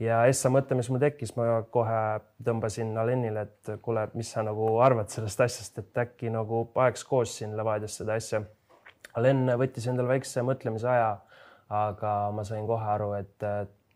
ja 0.00 0.24
Essa 0.28 0.52
mõte, 0.52 0.76
mis 0.76 0.90
mul 0.92 1.00
tekkis, 1.00 1.32
ma 1.36 1.62
kohe 1.72 2.20
tõmbasin 2.44 2.92
Alenile, 2.98 3.48
et 3.48 3.72
kuule, 3.82 4.08
mis 4.14 4.32
sa 4.32 4.44
nagu 4.44 4.76
arvad 4.84 5.08
sellest 5.12 5.40
asjast, 5.48 5.78
et 5.78 6.04
äkki 6.04 6.32
nagu 6.32 6.66
ajaks 6.74 7.04
koos 7.04 7.36
siin 7.38 7.56
Levadias 7.56 7.96
seda 8.00 8.20
asja. 8.20 8.44
Alen 9.18 9.48
võttis 9.58 9.88
endale 9.90 10.12
väikse 10.12 10.44
mõtlemise 10.46 10.86
aja, 10.86 11.10
aga 11.70 12.14
ma 12.34 12.44
sain 12.46 12.66
kohe 12.68 12.86
aru, 12.94 13.12
et 13.18 13.48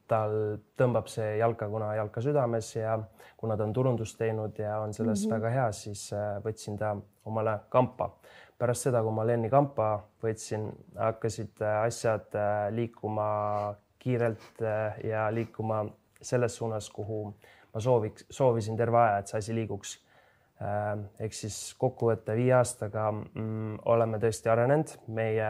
tal 0.09 0.35
tõmbab 0.79 1.09
see 1.09 1.39
jalka, 1.39 1.69
kuna 1.73 1.95
jalka 1.97 2.23
südames 2.25 2.69
ja 2.77 2.99
kuna 3.41 3.57
ta 3.57 3.65
on 3.65 3.73
turundust 3.77 4.19
teinud 4.21 4.59
ja 4.59 4.79
on 4.81 4.93
selles 4.95 5.25
mm 5.25 5.31
-hmm. 5.31 5.35
väga 5.35 5.51
hea, 5.51 5.73
siis 5.73 6.13
äh, 6.13 6.43
võtsin 6.45 6.79
ta 6.79 6.97
omale 7.25 7.59
kampa. 7.69 8.11
pärast 8.59 8.83
seda, 8.83 9.03
kui 9.03 9.13
ma 9.13 9.27
Lenni 9.27 9.51
kampa 9.51 10.05
võtsin, 10.23 10.71
hakkasid 10.97 11.63
äh, 11.63 11.83
asjad 11.83 12.35
äh, 12.35 12.73
liikuma 12.73 13.75
kiirelt 13.99 14.61
ja 15.05 15.35
liikuma 15.35 15.87
selles 16.23 16.57
suunas, 16.57 16.91
kuhu 16.91 17.35
ma 17.75 17.81
sooviks, 17.81 18.27
soovisin 18.31 18.77
terve 18.77 18.99
aja, 18.99 19.19
et 19.19 19.27
see 19.27 19.39
asi 19.39 19.55
liiguks. 19.55 20.01
ehk 21.21 21.33
siis 21.33 21.75
kokkuvõtte 21.79 22.37
viie 22.37 22.53
aastaga 22.55 23.11
mm, 23.13 23.79
oleme 23.85 24.19
tõesti 24.19 24.49
arenenud, 24.49 24.93
meie 25.07 25.49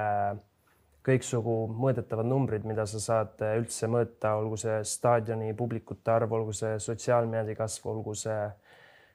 kõiksugu 1.05 1.55
mõõdetavad 1.69 2.29
numbrid, 2.29 2.65
mida 2.69 2.87
sa 2.89 3.01
saad 3.03 3.43
üldse 3.59 3.89
mõõta, 3.93 4.35
olgu 4.41 4.57
see 4.61 4.79
staadioni 4.89 5.53
publikute 5.57 6.15
arv, 6.15 6.33
olgu 6.33 6.55
see 6.57 6.79
sotsiaalmeedia 6.81 7.59
kasv, 7.59 7.91
olgu 7.93 8.15
see 8.17 8.39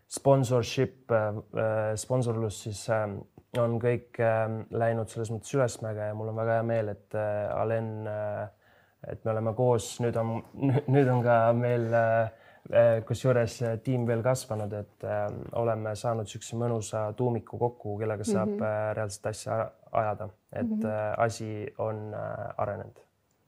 sponsorship, 0.09 1.11
sponsorlus, 2.01 2.63
siis 2.65 2.85
on 2.89 3.77
kõik 3.81 4.17
läinud 4.69 5.09
selles 5.09 5.29
mõttes 5.33 5.53
ülesmäge 5.57 6.09
ja 6.09 6.17
mul 6.17 6.31
on 6.31 6.37
väga 6.37 6.59
hea 6.59 6.65
meel, 6.65 6.93
et 6.93 7.17
Alen, 7.17 7.91
et 9.09 9.25
me 9.25 9.33
oleme 9.33 9.53
koos, 9.57 9.95
nüüd 10.01 10.17
on, 10.21 10.39
nüüd 10.93 11.09
on 11.09 11.25
ka 11.25 11.39
meil 11.57 11.89
kusjuures 13.05 13.55
tiim 13.83 14.03
veel 14.07 14.21
kasvanud, 14.21 14.73
et 14.77 15.05
oleme 15.57 15.95
saanud 15.97 16.27
niisuguse 16.27 16.57
mõnusa 16.59 17.03
tuumiku 17.17 17.57
kokku, 17.57 17.95
kellega 17.97 18.23
saab 18.23 18.49
mm 18.49 18.59
-hmm. 18.59 18.93
reaalset 18.97 19.25
asja 19.25 19.71
ajada, 19.91 20.29
et 20.53 20.69
mm 20.69 20.79
-hmm. 20.79 21.23
asi 21.25 21.73
on 21.77 22.15
arenenud. 22.57 22.99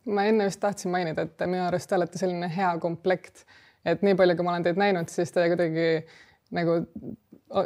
ma 0.05 0.23
enne 0.25 0.43
just 0.43 0.59
tahtsin 0.59 0.91
mainida, 0.91 1.21
et 1.21 1.45
minu 1.45 1.63
arust 1.63 1.89
te 1.89 1.95
olete 1.95 2.17
selline 2.17 2.51
hea 2.55 2.77
komplekt, 2.77 3.45
et 3.85 4.01
nii 4.01 4.15
palju, 4.15 4.35
kui 4.35 4.43
ma 4.43 4.51
olen 4.51 4.63
teid 4.63 4.77
näinud, 4.77 5.07
siis 5.07 5.31
te 5.31 5.47
kuidagi 5.47 6.05
nagu 6.51 6.71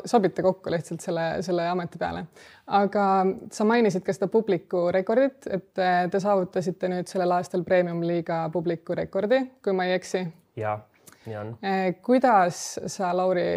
sobite 0.06 0.42
kokku 0.42 0.72
lihtsalt 0.72 1.02
selle, 1.02 1.26
selle 1.46 1.68
ameti 1.70 1.98
peale. 1.98 2.26
aga 2.68 3.26
sa 3.52 3.66
mainisid 3.66 4.04
ka 4.06 4.14
seda 4.14 4.28
publiku 4.32 4.90
rekordit, 4.92 5.48
et 5.50 5.72
te 6.12 6.20
saavutasite 6.20 6.90
nüüd 6.92 7.10
sellel 7.12 7.36
aastal 7.38 7.64
premium-liiga 7.64 8.46
publiku 8.54 8.96
rekordi, 8.98 9.42
kui 9.64 9.74
ma 9.74 9.86
ei 9.86 9.96
eksi. 10.00 10.26
ja, 10.56 10.74
nii 10.74 10.74
on. 10.74 10.82
Äh, 10.82 10.95
kuidas 12.06 12.80
sa, 12.88 13.10
Lauri, 13.18 13.48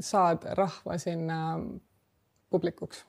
saad 0.00 0.46
rahva 0.58 0.98
sinna 0.98 1.58
publikuks? 2.50 3.04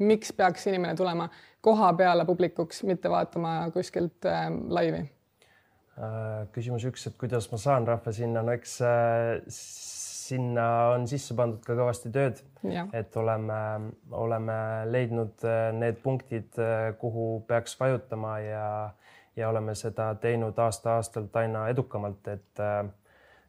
miks 0.00 0.32
peaks 0.32 0.66
inimene 0.66 0.94
tulema 0.96 1.28
koha 1.60 1.92
peale 1.92 2.24
publikuks, 2.24 2.82
mitte 2.88 3.10
vaatama 3.12 3.70
kuskilt 3.74 4.24
äh, 4.24 4.46
laivi? 4.68 5.02
Äh, 6.00 6.46
küsimus 6.54 6.86
üks, 6.88 7.04
et 7.10 7.18
kuidas 7.20 7.50
ma 7.52 7.60
saan 7.60 7.88
rahva 7.88 8.12
sinna, 8.16 8.40
no 8.46 8.54
eks 8.56 8.78
äh, 8.86 9.42
sinna 10.30 10.66
on 10.94 11.06
sisse 11.10 11.34
pandud 11.36 11.62
ka 11.64 11.74
kõvasti 11.78 12.12
tööd, 12.14 12.40
et 12.96 13.16
oleme, 13.18 13.60
oleme 14.14 14.56
leidnud 14.90 15.44
äh, 15.48 15.68
need 15.76 16.00
punktid, 16.04 16.54
äh, 16.60 16.92
kuhu 17.00 17.42
peaks 17.48 17.76
vajutama 17.80 18.38
ja, 18.44 18.64
ja 19.36 19.50
oleme 19.50 19.74
seda 19.78 20.12
teinud 20.22 20.58
aasta-aastalt 20.58 21.36
aina 21.42 21.66
edukamalt, 21.74 22.30
et 22.32 22.62
äh, 22.62 22.84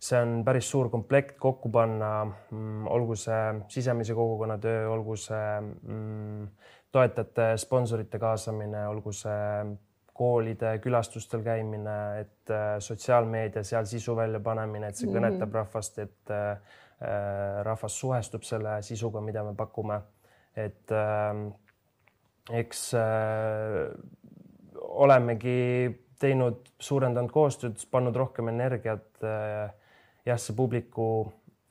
see 0.01 0.17
on 0.17 0.41
päris 0.45 0.65
suur 0.71 0.89
komplekt 0.89 1.37
kokku 1.39 1.69
panna, 1.69 2.25
mm, 2.25 2.87
olgu 2.89 3.15
see 3.19 3.41
sisemise 3.69 4.15
kogukonna 4.17 4.57
töö, 4.61 4.87
olgu 4.89 5.15
see 5.19 5.47
mm, 5.61 6.47
toetajate, 6.91 7.51
sponsorite 7.61 8.19
kaasamine, 8.19 8.87
olgu 8.89 9.13
see 9.13 9.65
koolide 10.21 10.73
külastustel 10.83 11.43
käimine, 11.45 11.97
et 12.21 12.53
äh, 12.53 12.75
sotsiaalmeedia 12.83 13.63
seal 13.65 13.85
sisu 13.89 14.15
välja 14.17 14.41
panemine, 14.43 14.89
et 14.89 14.97
see 14.97 15.07
mm 15.07 15.15
-hmm. 15.15 15.37
kõnetab 15.37 15.53
rahvast, 15.61 15.99
et 15.99 16.33
äh, 16.33 16.57
rahvas 17.63 17.99
suhestub 17.99 18.43
selle 18.43 18.81
sisuga, 18.81 19.21
mida 19.21 19.43
me 19.43 19.55
pakume. 19.55 20.01
et 20.55 20.91
äh, 20.91 21.53
eks 22.49 22.93
äh, 22.93 23.93
olemegi 24.81 25.99
teinud, 26.19 26.67
suurendanud 26.79 27.31
koostööd, 27.31 27.79
pannud 27.91 28.15
rohkem 28.15 28.49
energiat 28.51 29.23
äh, 29.23 29.71
jah, 30.25 30.39
see 30.39 30.55
publiku 30.55 31.05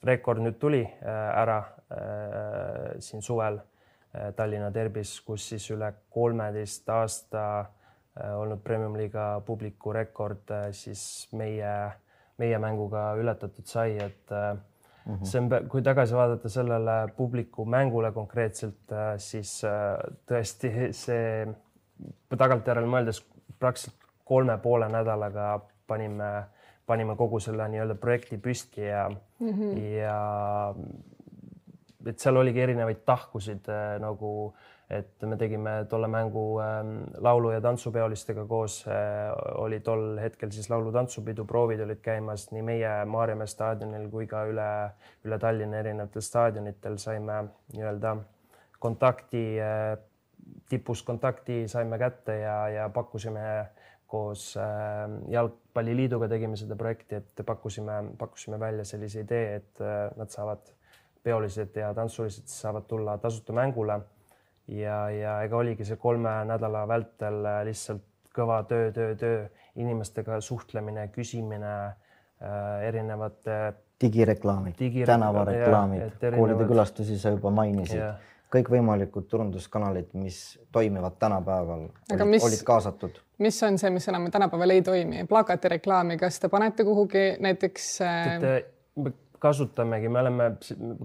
rekord 0.06 0.42
nüüd 0.44 0.58
tuli 0.60 0.80
äh, 0.84 1.18
ära 1.42 1.58
äh, 1.92 3.00
siin 3.02 3.22
suvel 3.22 3.60
äh, 3.60 4.30
Tallinna 4.36 4.70
derbis, 4.74 5.18
kus 5.26 5.50
siis 5.52 5.68
üle 5.74 5.92
kolmeteist 6.10 6.88
aasta 6.90 7.44
olnud 8.20 8.58
premium-liiga 8.64 9.40
publiku 9.46 9.92
rekord 9.94 10.50
siis 10.74 11.28
meie, 11.38 11.70
meie 12.42 12.58
mänguga 12.60 13.12
ületatud 13.16 13.64
sai, 13.64 13.94
et 14.02 14.32
mm 14.34 15.14
-hmm. 15.14 15.24
see 15.24 15.40
on, 15.40 15.68
kui 15.70 15.82
tagasi 15.82 16.14
vaadata 16.14 16.48
sellele 16.48 16.96
publiku 17.16 17.64
mängule 17.64 18.10
konkreetselt, 18.12 18.92
siis 19.16 19.62
tõesti 20.26 20.90
see 20.92 21.46
tagantjärele 22.36 22.86
mõeldes 22.86 23.22
praktiliselt 23.58 24.10
kolme 24.24 24.58
poole 24.58 24.88
nädalaga 24.88 25.60
panime 25.86 26.44
panime 26.90 27.14
kogu 27.18 27.38
selle 27.42 27.68
nii-öelda 27.70 27.94
projekti 28.02 28.38
püsti 28.42 28.88
ja 28.88 29.06
mm, 29.10 29.52
-hmm. 29.54 29.78
ja 30.00 30.18
et 32.06 32.20
seal 32.20 32.40
oligi 32.40 32.62
erinevaid 32.64 33.02
tahkusid 33.06 33.68
äh, 33.70 33.94
nagu, 34.02 34.52
et 34.90 35.22
me 35.28 35.36
tegime 35.38 35.74
tolle 35.90 36.08
mängu 36.10 36.44
äh, 36.62 36.80
laulu- 37.22 37.52
ja 37.54 37.60
tantsupeolistega 37.60 38.44
koos 38.48 38.80
äh,, 38.88 39.30
oli 39.60 39.80
tol 39.84 40.18
hetkel 40.22 40.52
siis 40.54 40.70
laulu-tantsupidu, 40.72 41.44
proovid 41.46 41.84
olid 41.84 42.00
käimas 42.02 42.48
nii 42.54 42.62
meie 42.66 42.92
Maarjamäe 43.06 43.46
staadionil 43.50 44.08
kui 44.10 44.26
ka 44.30 44.44
üle, 44.50 44.68
üle 45.24 45.38
Tallinna 45.38 45.82
erinevatel 45.84 46.24
staadionitel 46.24 46.98
saime 46.98 47.42
nii-öelda 47.74 48.16
kontakti 48.78 49.44
äh,, 49.60 49.98
tipus 50.70 51.02
kontakti 51.02 51.66
saime 51.68 51.98
kätte 51.98 52.40
ja, 52.40 52.56
ja 52.68 52.88
pakkusime 52.88 53.44
koos 54.10 54.54
äh, 54.58 55.06
Jalgpalliliiduga 55.30 56.28
tegime 56.30 56.58
seda 56.58 56.76
projekti, 56.78 57.20
et 57.20 57.42
pakkusime, 57.46 58.00
pakkusime 58.18 58.58
välja 58.60 58.84
sellise 58.88 59.24
idee, 59.24 59.60
et 59.60 59.82
äh, 59.84 60.08
nad 60.18 60.32
saavad, 60.34 60.72
peolised 61.22 61.74
ja 61.76 61.90
tantsulised 61.94 62.48
saavad 62.48 62.86
tulla 62.88 63.18
tasuta 63.20 63.52
mängule. 63.52 64.00
ja, 64.70 65.10
ja 65.10 65.42
ega 65.42 65.56
oligi 65.56 65.84
see 65.84 65.98
kolme 66.00 66.30
nädala 66.48 66.86
vältel 66.88 67.44
äh, 67.44 67.60
lihtsalt 67.68 68.06
kõva 68.34 68.60
töö, 68.70 68.90
töö, 68.94 69.14
töö, 69.18 69.38
inimestega 69.76 70.38
suhtlemine, 70.40 71.08
küsimine, 71.10 71.72
erinevate 72.86 73.56
digireklaamid 74.00 74.78
digi, 74.78 75.02
tänavareklaamid, 75.04 76.22
koolide 76.36 76.68
külastusi 76.70 77.18
sa 77.20 77.34
juba 77.34 77.50
mainisid 77.52 78.00
kõikvõimalikud 78.50 79.28
turunduskanalid, 79.30 80.10
mis 80.18 80.58
toimivad 80.72 81.16
tänapäeval, 81.22 81.86
olid, 82.16 82.62
kaasatud. 82.66 83.20
mis 83.38 83.62
on 83.62 83.78
see, 83.78 83.90
mis 83.94 84.08
enam 84.10 84.26
tänapäeval 84.30 84.74
ei 84.74 84.82
toimi, 84.82 85.24
plakatireklaami, 85.30 86.18
kas 86.18 86.40
te 86.40 86.50
panete 86.52 86.84
kuhugi 86.84 87.24
näiteks 87.40 87.90
äh...? 88.06 88.64
me 88.96 89.12
kasutamegi, 89.40 90.10
me 90.12 90.20
oleme, 90.20 90.50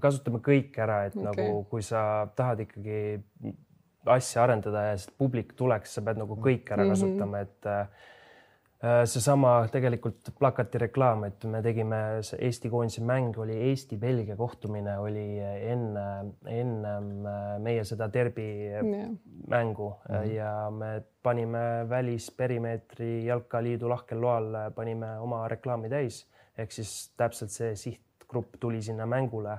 kasutame 0.02 0.42
kõik 0.44 0.76
ära, 0.84 1.06
et 1.10 1.16
okay. 1.16 1.30
nagu 1.30 1.62
kui 1.70 1.86
sa 1.86 2.26
tahad 2.36 2.66
ikkagi 2.66 3.22
asja 4.12 4.44
arendada 4.44 4.90
ja 4.90 4.98
publik 5.18 5.54
tuleks, 5.58 5.96
sa 5.96 6.04
pead 6.06 6.20
nagu 6.22 6.36
kõik 6.42 6.68
ära 6.74 6.84
mhm. 6.84 6.92
kasutama 6.94 7.38
mm, 7.38 7.40
-hmm. 7.40 7.42
et 7.42 7.72
äh, 7.72 8.12
Äh, 8.86 9.06
seesama 9.08 9.70
tegelikult 9.72 10.34
plakati 10.38 10.78
reklaam, 10.84 11.24
et 11.30 11.46
me 11.48 11.62
tegime, 11.64 12.00
see 12.28 12.42
Eesti 12.44 12.70
koondise 12.70 13.02
mäng 13.08 13.38
oli 13.40 13.56
Eesti-Belgia 13.70 14.36
kohtumine 14.36 14.98
oli 15.00 15.40
enne, 15.40 16.04
ennem 16.44 16.65
äh, 16.65 16.65
meie 17.66 17.84
seda 17.88 18.08
derbi 18.14 18.46
yeah. 18.70 19.10
mängu 19.50 19.90
mm 19.90 20.16
-hmm. 20.16 20.32
ja 20.36 20.70
me 20.72 21.04
panime 21.24 21.90
välisperimeetri 21.90 23.26
jalkaliidu 23.26 23.90
lahkel 23.90 24.22
loal, 24.22 24.54
panime 24.76 25.18
oma 25.20 25.48
reklaami 25.48 25.90
täis 25.90 26.26
ehk 26.58 26.72
siis 26.72 26.92
täpselt 27.18 27.52
see 27.52 27.76
sihtgrupp 27.76 28.56
tuli 28.60 28.82
sinna 28.82 29.06
mängule. 29.06 29.58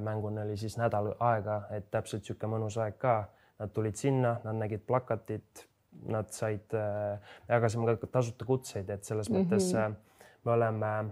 mänguni 0.00 0.42
oli 0.42 0.56
siis 0.56 0.76
nädal 0.78 1.14
aega, 1.18 1.62
et 1.70 1.90
täpselt 1.90 2.22
niisugune 2.22 2.52
mõnus 2.52 2.76
aeg 2.78 2.98
ka. 2.98 3.24
Nad 3.58 3.72
tulid 3.74 3.96
sinna, 3.98 4.36
nad 4.44 4.54
nägid 4.54 4.84
plakatit 4.86 5.66
nad 6.06 6.30
said, 6.30 6.74
äh, 6.74 7.18
jagasime 7.48 7.96
ka 7.96 8.06
tasuta 8.06 8.44
kutseid, 8.44 8.90
et 8.90 9.04
selles 9.04 9.30
mm 9.30 9.36
-hmm. 9.36 9.44
mõttes 9.44 9.74
äh, 9.74 9.92
me 10.44 10.52
oleme, 10.52 11.04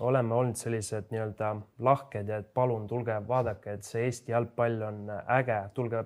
oleme 0.00 0.34
olnud 0.34 0.58
sellised 0.58 1.10
nii-öelda 1.10 1.54
lahked 1.84 2.28
ja 2.28 2.38
et 2.42 2.52
palun 2.54 2.86
tulge 2.86 3.16
vaadake, 3.28 3.78
et 3.78 3.84
see 3.84 4.04
Eesti 4.06 4.32
jalgpall 4.32 4.82
on 4.86 5.06
äge, 5.10 5.58
tulge 5.74 6.04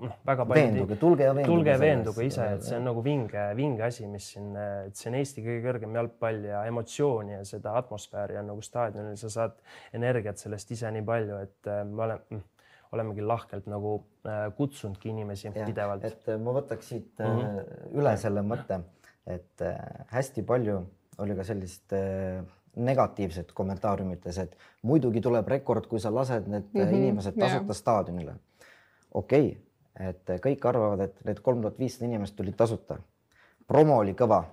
noh, 0.00 0.14
väga 0.26 0.46
palju. 0.48 0.62
veenduge, 0.62 0.96
tulge 1.00 1.26
ja 1.26 1.34
veenduge. 1.34 1.50
tulge 1.50 1.74
ja 1.74 1.80
veenduge 1.80 2.26
ise, 2.26 2.46
et 2.56 2.64
see 2.66 2.78
on 2.78 2.86
nagu 2.88 3.02
vinge, 3.04 3.42
vinge 3.58 3.84
asi, 3.86 4.06
mis 4.10 4.28
siin, 4.34 4.54
et 4.86 4.98
see 4.98 5.10
on 5.10 5.18
Eesti 5.18 5.44
kõige 5.44 5.64
kõrgem 5.66 5.98
jalgpall 5.98 6.46
ja 6.48 6.62
emotsiooni 6.70 7.36
ja 7.36 7.42
seda 7.48 7.74
atmosfääri 7.80 8.38
on 8.40 8.50
nagu 8.52 8.64
staadionil, 8.64 9.18
sa 9.20 9.32
saad 9.36 9.58
energiat 9.98 10.40
sellest 10.42 10.72
ise 10.76 10.90
nii 10.94 11.04
palju, 11.08 11.42
et 11.48 11.70
äh, 11.72 11.82
ma 11.88 12.08
olen 12.08 12.24
mm, 12.30 12.48
olemegi 12.96 13.26
lahkelt 13.26 13.68
nagu 13.72 13.98
äh, 14.28 14.46
kutsunudki 14.56 15.12
inimesi 15.12 15.48
ja, 15.50 15.54
pidevalt. 15.58 16.08
et 16.08 16.32
äh, 16.32 16.40
ma 16.40 16.56
võtaks 16.60 16.94
siit 16.94 17.12
mm 17.20 17.38
-hmm. 17.38 17.94
üle 18.00 18.16
selle 18.20 18.44
mõtte, 18.46 18.82
et 19.26 19.68
hästi 20.10 20.42
palju 20.42 20.82
oli 21.22 21.34
ka 21.36 21.44
sellist 21.46 21.92
negatiivset 22.76 23.52
kommentaariumites, 23.52 24.38
et 24.38 24.56
muidugi 24.82 25.20
tuleb 25.20 25.48
rekord, 25.48 25.86
kui 25.86 26.00
sa 26.00 26.14
lased 26.14 26.48
need 26.48 26.64
mm 26.72 26.80
-hmm, 26.80 26.94
inimesed 26.94 27.34
tasuta 27.38 27.64
yeah. 27.64 27.76
staadionile. 27.76 28.34
okei 29.14 29.46
okay,, 29.48 30.08
et 30.08 30.30
kõik 30.46 30.68
arvavad, 30.68 31.00
et 31.00 31.24
need 31.24 31.40
kolm 31.40 31.60
tuhat 31.60 31.78
viissada 31.78 32.04
inimest 32.04 32.36
tulid 32.36 32.56
tasuta. 32.56 32.98
promo 33.66 33.96
oli 33.98 34.12
kõva. 34.12 34.44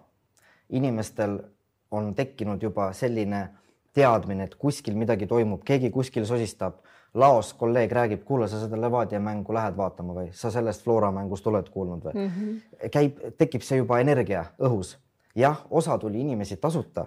inimestel 0.70 1.40
on 1.92 2.16
tekkinud 2.16 2.62
juba 2.62 2.94
selline 2.94 3.50
teadmine, 3.94 4.44
et 4.44 4.56
kuskil 4.56 4.96
midagi 4.96 5.28
toimub, 5.28 5.64
keegi 5.66 5.90
kuskil 5.90 6.26
sosistab 6.26 6.74
laos 7.14 7.54
kolleeg 7.54 7.92
räägib, 7.92 8.24
kuule, 8.24 8.48
sa 8.48 8.60
seda 8.60 8.82
Levadia 8.82 9.20
mängu 9.20 9.54
lähed 9.54 9.78
vaatama 9.78 10.14
või 10.14 10.28
sa 10.34 10.52
sellest 10.52 10.84
Flora 10.84 11.12
mängust 11.12 11.48
oled 11.48 11.70
kuulnud 11.70 12.04
või 12.04 12.14
mm? 12.14 12.28
-hmm. 12.36 12.90
käib, 12.92 13.24
tekib 13.38 13.66
see 13.66 13.78
juba 13.78 14.00
energia 14.00 14.46
õhus. 14.60 14.98
jah, 15.36 15.66
osa 15.70 15.98
tuli 15.98 16.22
inimesi 16.22 16.58
tasuta, 16.58 17.06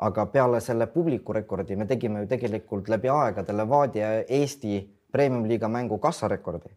aga 0.00 0.26
peale 0.26 0.60
selle 0.64 0.86
publiku 0.86 1.32
rekordi 1.36 1.76
me 1.76 1.86
tegime 1.86 2.22
ju 2.22 2.26
tegelikult 2.30 2.88
läbi 2.88 3.08
aegade 3.12 3.56
Levadia 3.56 4.12
Eesti 4.28 4.80
premium-liiga 5.12 5.68
mängu 5.68 5.98
kassarekordi. 5.98 6.70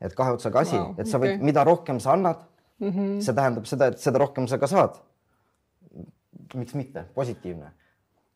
et 0.00 0.14
kahe 0.14 0.32
otsaga 0.32 0.60
asi 0.60 0.76
wow,, 0.76 0.94
et 0.98 1.08
sa 1.08 1.18
võid 1.18 1.34
okay., 1.34 1.44
mida 1.44 1.64
rohkem 1.64 2.00
sa 2.00 2.12
annad 2.12 2.38
mm, 2.78 2.90
-hmm. 2.90 3.20
see 3.20 3.34
tähendab 3.34 3.66
seda, 3.68 3.90
et 3.92 3.98
seda 3.98 4.18
rohkem 4.18 4.46
sa 4.48 4.58
ka 4.58 4.66
saad. 4.66 4.96
miks 6.54 6.74
mitte, 6.74 7.04
positiivne. 7.14 7.72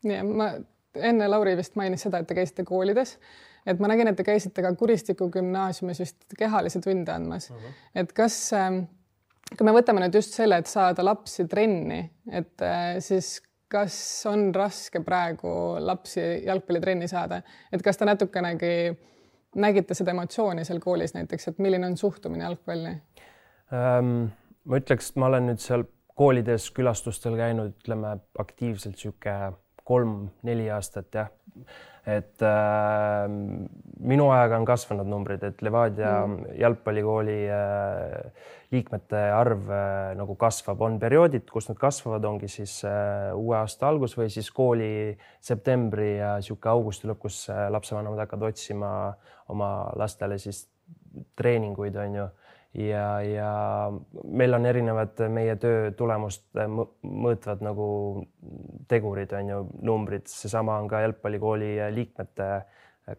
ja 0.02 0.24
ma 0.24 0.50
enne 0.94 1.28
Lauri 1.28 1.56
vist 1.56 1.76
mainis 1.76 2.02
seda, 2.02 2.18
et 2.18 2.26
te 2.26 2.34
käisite 2.34 2.64
koolides, 2.64 3.18
et 3.66 3.80
ma 3.80 3.88
nägin, 3.88 4.08
et 4.08 4.16
te 4.16 4.24
käisite 4.24 4.62
ka 4.62 4.74
Kuristiku 4.74 5.30
gümnaasiumis 5.30 6.00
vist 6.00 6.36
kehalisi 6.38 6.80
tunde 6.80 7.12
andmas 7.12 7.50
uh. 7.50 7.56
-huh. 7.56 7.72
et 7.94 8.12
kas, 8.12 8.52
ähm, 8.52 8.84
kui 9.56 9.64
me 9.64 9.72
võtame 9.72 10.00
nüüd 10.00 10.14
just 10.14 10.34
selle, 10.34 10.56
et 10.56 10.66
saada 10.66 11.04
lapsi 11.04 11.48
trenni, 11.48 12.10
et 12.30 12.62
äh, 12.62 12.98
siis 12.98 13.42
kas 13.75 13.97
on 14.31 14.49
raske 14.54 15.02
praegu 15.04 15.50
lapsi 15.83 16.23
jalgpallitrenni 16.47 17.09
saada, 17.11 17.40
et 17.73 17.83
kas 17.83 17.99
te 17.99 18.07
natukenegi 18.09 18.75
nägite 19.61 19.97
seda 19.99 20.14
emotsiooni 20.14 20.64
seal 20.66 20.81
koolis 20.83 21.14
näiteks, 21.16 21.50
et 21.50 21.61
milline 21.62 21.90
on 21.90 21.99
suhtumine 21.99 22.47
jalgpalli 22.47 22.95
ähm,? 23.75 24.31
ma 24.64 24.81
ütleks, 24.81 25.12
ma 25.21 25.28
olen 25.28 25.50
nüüd 25.50 25.61
seal 25.62 25.85
koolides 26.16 26.71
külastustel 26.75 27.37
käinud, 27.37 27.75
ütleme 27.83 28.16
aktiivselt 28.38 28.97
niisugune 28.97 29.52
kolm-neli 29.85 30.71
aastat 30.73 31.14
jah. 31.14 31.28
Et 32.06 32.42
äh, 32.44 33.25
minu 34.04 34.26
ajaga 34.34 34.58
on 34.61 34.66
kasvanud 34.68 35.08
numbrid, 35.08 35.44
et 35.46 35.62
Levadia 35.64 36.18
mm. 36.26 36.58
jalgpallikooli 36.61 37.38
äh, 37.49 38.50
liikmete 38.75 39.20
arv 39.34 39.70
äh, 39.73 40.12
nagu 40.18 40.37
kasvab, 40.40 40.82
on 40.84 40.99
perioodid, 41.02 41.46
kus 41.50 41.70
nad 41.70 41.78
kasvavad, 41.80 42.26
ongi 42.28 42.50
siis 42.52 42.76
äh, 42.88 43.30
uue 43.37 43.56
aasta 43.58 43.88
algus 43.88 44.16
või 44.18 44.28
siis 44.32 44.50
kooli 44.54 45.14
septembri 45.44 46.16
ja 46.18 46.34
niisugune 46.40 46.75
augusti 46.75 47.11
lõpp, 47.11 47.23
kus 47.25 47.44
äh, 47.52 47.66
lapsevanemad 47.73 48.25
hakkavad 48.26 48.52
otsima 48.52 48.92
oma 49.52 49.70
lastele 50.00 50.38
siis 50.42 50.66
treeninguid, 51.38 51.96
on 52.00 52.18
ju 52.20 52.30
ja, 52.75 53.09
ja 53.23 53.50
meil 54.25 54.54
on 54.54 54.66
erinevad 54.66 55.21
meie 55.31 55.57
töö 55.61 55.90
tulemust 55.97 56.47
mõõtvad 56.54 57.62
nagu 57.64 57.88
tegurid 58.90 59.33
on 59.38 59.52
ju, 59.52 59.61
numbrid, 59.87 60.26
seesama 60.31 60.78
on 60.83 60.88
ka 60.90 61.04
jalgpallikooli 61.04 61.76
liikmete 61.95 62.49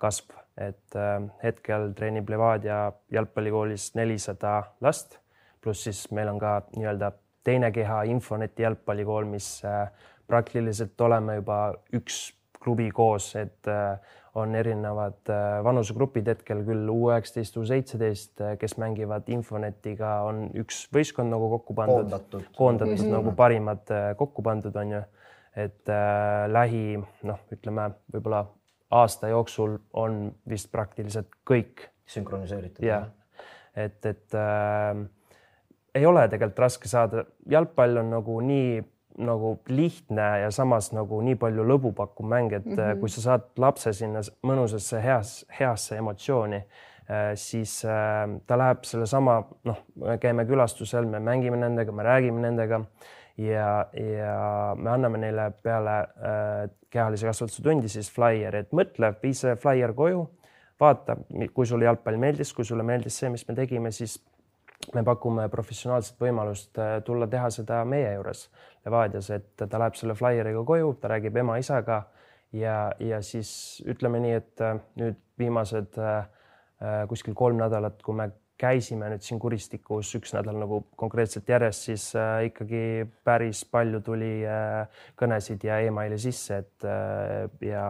kasv, 0.01 0.33
et 0.57 0.97
äh, 0.97 1.19
hetkel 1.43 1.91
treenib 1.97 2.29
Levadia 2.29 2.89
jalgpallikoolis 3.13 3.91
nelisada 3.95 4.63
last, 4.81 5.19
pluss 5.61 5.85
siis 5.85 6.07
meil 6.15 6.31
on 6.31 6.41
ka 6.41 6.57
nii-öelda 6.75 7.11
teine 7.45 7.71
keha 7.71 8.03
Infoneti 8.09 8.65
jalgpallikool, 8.65 9.27
mis 9.29 9.59
äh, 9.65 9.85
praktiliselt 10.27 11.01
oleme 11.01 11.37
juba 11.39 11.59
üks 11.93 12.31
klubi 12.65 12.89
koos, 12.93 13.29
et 13.39 13.69
äh, 13.71 14.15
on 14.35 14.55
erinevad 14.57 15.31
äh, 15.31 15.61
vanusegrupid 15.63 16.27
hetkel 16.33 16.63
küll 16.67 16.89
U 16.91 16.97
üheksateist, 17.11 17.57
U 17.61 17.63
seitseteist, 17.69 18.33
äh, 18.41 18.57
kes 18.59 18.75
mängivad 18.81 19.29
Infonetiga, 19.31 20.17
on 20.27 20.49
üks 20.59 20.85
võistkond 20.95 21.31
nagu 21.31 21.47
kokku 21.55 21.77
pandud, 21.77 22.03
koondatud, 22.03 22.49
koondatud 22.57 22.97
mm 22.97 23.05
-hmm. 23.05 23.15
nagu 23.19 23.35
parimad 23.37 23.95
kokku 24.17 24.43
pandud 24.43 24.75
on 24.75 24.91
ju. 24.97 25.03
et 25.55 25.89
äh, 25.89 26.51
lähi 26.51 26.99
noh, 27.23 27.39
ütleme 27.51 27.91
võib-olla 28.11 28.43
aasta 28.91 29.27
jooksul 29.27 29.77
on 29.93 30.33
vist 30.49 30.71
praktiliselt 30.71 31.29
kõik 31.49 31.87
sünkroniseeritud. 32.05 32.85
jah, 32.85 33.07
et, 33.75 34.05
et 34.05 34.35
äh, 34.35 35.05
ei 35.95 36.05
ole 36.05 36.27
tegelikult 36.27 36.59
raske 36.59 36.91
saada, 36.91 37.25
jalgpall 37.49 37.97
on 37.97 38.11
nagu 38.17 38.39
nii 38.41 38.83
nagu 39.17 39.55
lihtne 39.67 40.27
ja 40.41 40.51
samas 40.51 40.91
nagu 40.95 41.21
nii 41.23 41.37
palju 41.39 41.63
lõbu 41.63 41.93
pakkuv 41.95 42.27
mäng, 42.27 42.53
et 42.53 42.65
mm 42.65 42.75
-hmm. 42.75 42.99
kui 42.99 43.09
sa 43.09 43.21
saad 43.21 43.47
lapse 43.57 43.93
sinna 43.93 44.21
mõnusasse 44.43 45.01
heas, 45.01 45.45
heasse 45.59 45.97
emotsiooni, 45.97 46.55
äh, 46.55 47.31
siis 47.35 47.85
äh, 47.85 48.39
ta 48.47 48.57
läheb 48.57 48.83
sellesama, 48.83 49.43
noh, 49.63 49.83
me 49.95 50.17
käime 50.17 50.45
külastusel, 50.45 51.05
me 51.05 51.19
mängime 51.19 51.57
nendega, 51.57 51.91
me 51.91 52.03
räägime 52.03 52.41
nendega 52.41 52.85
ja, 53.37 53.85
ja 53.93 54.75
me 54.77 54.89
anname 54.89 55.17
neile 55.17 55.51
peale 55.63 56.07
kehalise 56.89 57.27
kasvatuse 57.27 57.63
tundi 57.63 57.89
siis 57.89 58.11
flaieri, 58.11 58.57
et 58.57 58.71
mõtle, 58.71 59.13
vii 59.23 59.33
see 59.33 59.55
flaier 59.55 59.93
koju, 59.93 60.29
vaata, 60.79 61.17
kui 61.53 61.65
sulle 61.65 61.87
jalgpall 61.87 62.17
meeldis, 62.17 62.53
kui 62.53 62.65
sulle 62.67 62.83
meeldis 62.83 63.19
see, 63.19 63.29
mis 63.29 63.47
me 63.47 63.55
tegime, 63.55 63.91
siis 63.95 64.17
me 64.93 65.03
pakume 65.03 65.47
professionaalset 65.49 66.19
võimalust 66.21 66.77
tulla 67.05 67.27
teha 67.27 67.49
seda 67.49 67.79
meie 67.89 68.13
juures 68.13 68.49
Levadias, 68.85 69.31
et 69.33 69.55
ta 69.57 69.79
läheb 69.81 69.95
selle 69.97 70.13
flyeriga 70.15 70.61
koju, 70.67 70.93
ta 71.01 71.09
räägib 71.09 71.37
ema-isaga 71.41 72.03
ja, 72.55 72.91
ja 72.99 73.21
siis 73.25 73.83
ütleme 73.87 74.21
nii, 74.23 74.39
et 74.39 74.63
äh, 74.63 74.79
nüüd 74.99 75.19
viimased 75.39 75.99
äh, 75.99 76.25
äh, 76.81 77.03
kuskil 77.09 77.35
kolm 77.37 77.59
nädalat, 77.59 78.01
kui 78.05 78.15
me 78.17 78.29
käisime 78.61 79.09
nüüd 79.11 79.23
siin 79.25 79.39
Kuristikus 79.41 80.13
üks 80.15 80.31
nädal 80.35 80.57
nagu 80.61 80.81
konkreetselt 80.99 81.49
järjest, 81.51 81.89
siis 81.89 82.07
äh, 82.19 82.45
ikkagi 82.49 82.83
päris 83.27 83.65
palju 83.71 84.01
tuli 84.05 84.33
äh, 84.47 84.85
kõnesid 85.19 85.65
ja 85.67 85.81
emaili 85.83 86.19
sisse, 86.21 86.61
et 86.63 86.87
äh, 86.87 87.47
ja 87.67 87.85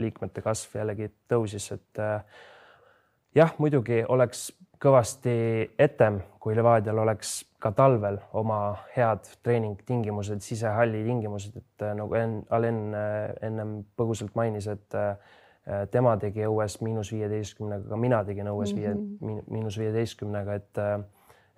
liikmete 0.00 0.44
kasv 0.44 0.80
jällegi 0.80 1.10
tõusis, 1.30 1.70
et 1.76 2.02
äh, 2.02 2.42
jah, 3.36 3.54
muidugi 3.58 4.02
oleks 4.08 4.50
kõvasti 4.80 5.32
etem, 5.78 6.20
kui 6.40 6.56
Levadial 6.56 7.02
oleks 7.02 7.40
ka 7.60 7.72
talvel 7.76 8.16
oma 8.36 8.60
head 8.94 9.28
treeningtingimused, 9.44 10.40
sisehalli 10.44 11.02
tingimused, 11.04 11.58
et 11.60 11.84
äh, 11.84 11.92
nagu 11.98 12.16
en, 12.16 12.38
Alen 12.56 12.80
äh, 12.96 13.18
ennem 13.46 13.76
põgusalt 13.98 14.34
mainis, 14.38 14.70
et 14.72 14.96
äh, 14.96 15.14
tema 15.92 16.16
tegi 16.20 16.46
õues 16.48 16.78
miinus 16.80 17.12
viieteistkümnega, 17.12 17.84
ka 17.90 18.00
mina 18.00 18.22
tegin 18.24 18.48
õues 18.48 18.72
viie 18.74 18.94
mm 18.94 19.16
-hmm. 19.20 19.42
miinus 19.52 19.78
viieteistkümnega, 19.78 20.54
et 20.54 20.84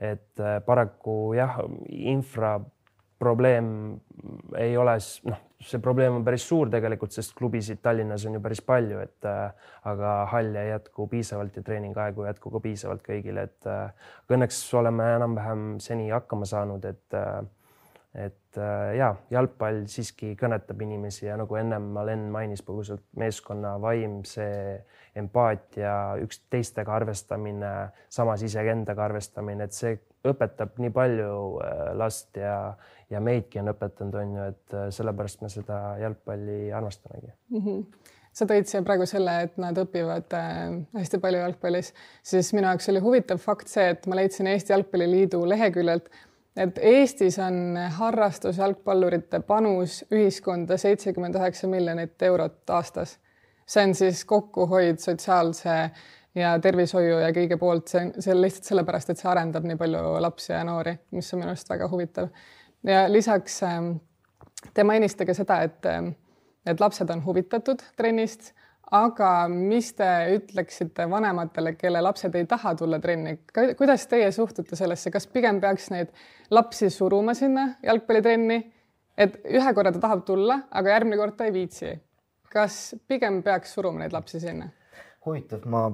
et 0.02 0.40
paraku 0.66 1.34
jah, 1.38 1.60
infra 1.88 2.56
probleem 3.22 3.66
ei 4.58 4.74
ole, 4.76 4.96
noh, 5.30 5.40
see 5.62 5.80
probleem 5.82 6.18
on 6.18 6.26
päris 6.26 6.44
suur 6.48 6.70
tegelikult, 6.72 7.14
sest 7.14 7.36
klubisid 7.38 7.80
Tallinnas 7.82 8.26
on 8.26 8.36
ju 8.38 8.42
päris 8.42 8.62
palju, 8.66 8.98
et 9.04 9.30
äh, 9.30 9.70
aga 9.88 10.18
halle 10.34 10.66
ei 10.66 10.72
jätku 10.74 11.06
piisavalt 11.12 11.56
ja 11.56 11.64
treeningaegu 11.66 12.26
ei 12.26 12.32
jätku 12.32 12.52
ka 12.52 12.62
piisavalt 12.66 13.06
kõigile, 13.06 13.46
et 13.48 13.70
äh, 13.70 14.12
õnneks 14.32 14.62
oleme 14.78 15.08
enam-vähem 15.16 15.66
seni 15.82 16.10
hakkama 16.10 16.48
saanud, 16.48 16.86
et 16.90 17.18
äh, 17.18 17.42
et 18.14 18.58
äh, 18.60 18.94
ja 18.98 19.14
jalgpall 19.32 19.86
siiski 19.88 20.34
kõnetab 20.36 20.82
inimesi 20.84 21.24
ja 21.24 21.38
nagu 21.40 21.56
ennem 21.56 21.86
Alen 21.96 22.26
mainis 22.32 22.60
põgusalt, 22.66 23.04
meeskonna 23.16 23.78
vaim, 23.80 24.20
see 24.28 24.76
empaatia, 25.16 26.18
üksteistega 26.20 26.92
arvestamine, 26.98 27.72
samas 28.12 28.44
iseendaga 28.44 29.06
arvestamine, 29.08 29.64
et 29.64 29.76
see 29.76 29.96
õpetab 30.28 30.78
nii 30.82 30.92
palju 30.94 31.36
äh, 31.64 31.84
last 31.98 32.36
ja, 32.38 32.74
ja 33.10 33.20
meidki 33.20 33.60
on 33.62 33.72
õpetanud, 33.72 34.16
on 34.20 34.34
ju, 34.36 34.48
et 34.54 34.76
äh, 34.78 34.88
sellepärast 34.94 35.42
me 35.42 35.50
seda 35.52 35.78
jalgpalli 36.02 36.72
armastamegi 36.72 37.32
mm. 37.32 37.62
-hmm 37.66 38.10
sa 38.32 38.46
tõid 38.48 38.64
siia 38.64 38.80
praegu 38.80 39.06
selle, 39.08 39.34
et 39.46 39.58
nad 39.60 39.76
õpivad 39.78 40.34
äh, 40.36 40.60
hästi 40.96 41.18
palju 41.20 41.42
jalgpallis, 41.42 41.92
siis 42.22 42.52
minu 42.56 42.70
jaoks 42.70 42.88
oli 42.88 43.02
huvitav 43.04 43.40
fakt 43.42 43.68
see, 43.68 43.90
et 43.92 44.06
ma 44.06 44.16
leidsin 44.16 44.46
Eesti 44.46 44.72
Jalgpalliliidu 44.72 45.42
leheküljelt, 45.48 46.08
et 46.56 46.78
Eestis 46.78 47.38
on 47.38 47.76
harrastusjalgpallurite 47.98 49.40
panus 49.40 50.02
ühiskonda 50.12 50.76
seitsekümmend 50.80 51.36
üheksa 51.40 51.68
miljonit 51.68 52.22
eurot 52.22 52.70
aastas. 52.70 53.18
see 53.66 53.84
on 53.84 53.94
siis 53.94 54.24
kokkuhoid 54.24 54.98
sotsiaalse 54.98 55.90
ja 56.34 56.54
tervishoiu 56.62 57.18
ja 57.20 57.28
kõige 57.36 57.58
poolt, 57.60 57.88
see 57.92 58.06
on, 58.06 58.12
see 58.18 58.32
on 58.32 58.40
lihtsalt 58.40 58.70
sellepärast, 58.70 59.12
et 59.12 59.20
see 59.20 59.30
arendab 59.30 59.66
nii 59.68 59.76
palju 59.80 60.16
lapsi 60.24 60.52
ja 60.52 60.62
noori, 60.64 60.96
mis 61.12 61.28
on 61.34 61.42
minu 61.42 61.52
arust 61.52 61.70
väga 61.70 61.88
huvitav 61.92 62.32
ja 62.86 63.04
lisaks 63.12 63.62
ähm, 63.62 63.92
te 64.74 64.84
mainisite 64.84 65.26
ka 65.26 65.34
seda, 65.36 65.62
et, 65.66 65.86
ähm, 65.86 66.12
et 66.66 66.80
lapsed 66.80 67.10
on 67.10 67.24
huvitatud 67.24 67.82
trennist, 67.96 68.52
aga 68.92 69.48
mis 69.48 69.92
te 69.96 70.08
ütleksite 70.34 71.06
vanematele, 71.10 71.74
kelle 71.80 72.02
lapsed 72.04 72.34
ei 72.36 72.46
taha 72.48 72.74
tulla 72.76 73.00
trenni, 73.00 73.38
kuidas 73.78 74.06
teie 74.10 74.28
suhtute 74.32 74.76
sellesse, 74.76 75.10
kas 75.10 75.26
pigem 75.32 75.60
peaks 75.60 75.88
neid 75.94 76.12
lapsi 76.50 76.90
suruma 76.92 77.34
sinna 77.34 77.70
jalgpallitrenni, 77.82 78.60
et 79.16 79.40
ühe 79.48 79.74
korra 79.74 79.92
ta 79.92 80.02
tahab 80.02 80.26
tulla, 80.28 80.62
aga 80.70 80.96
järgmine 80.96 81.20
kord 81.20 81.36
ta 81.38 81.48
ei 81.48 81.54
viitsi. 81.56 81.98
kas 82.52 82.94
pigem 83.08 83.42
peaks 83.42 83.72
suruma 83.74 84.04
neid 84.04 84.12
lapsi 84.12 84.40
sinna? 84.40 84.68
huvitav, 85.24 85.64
ma 85.64 85.86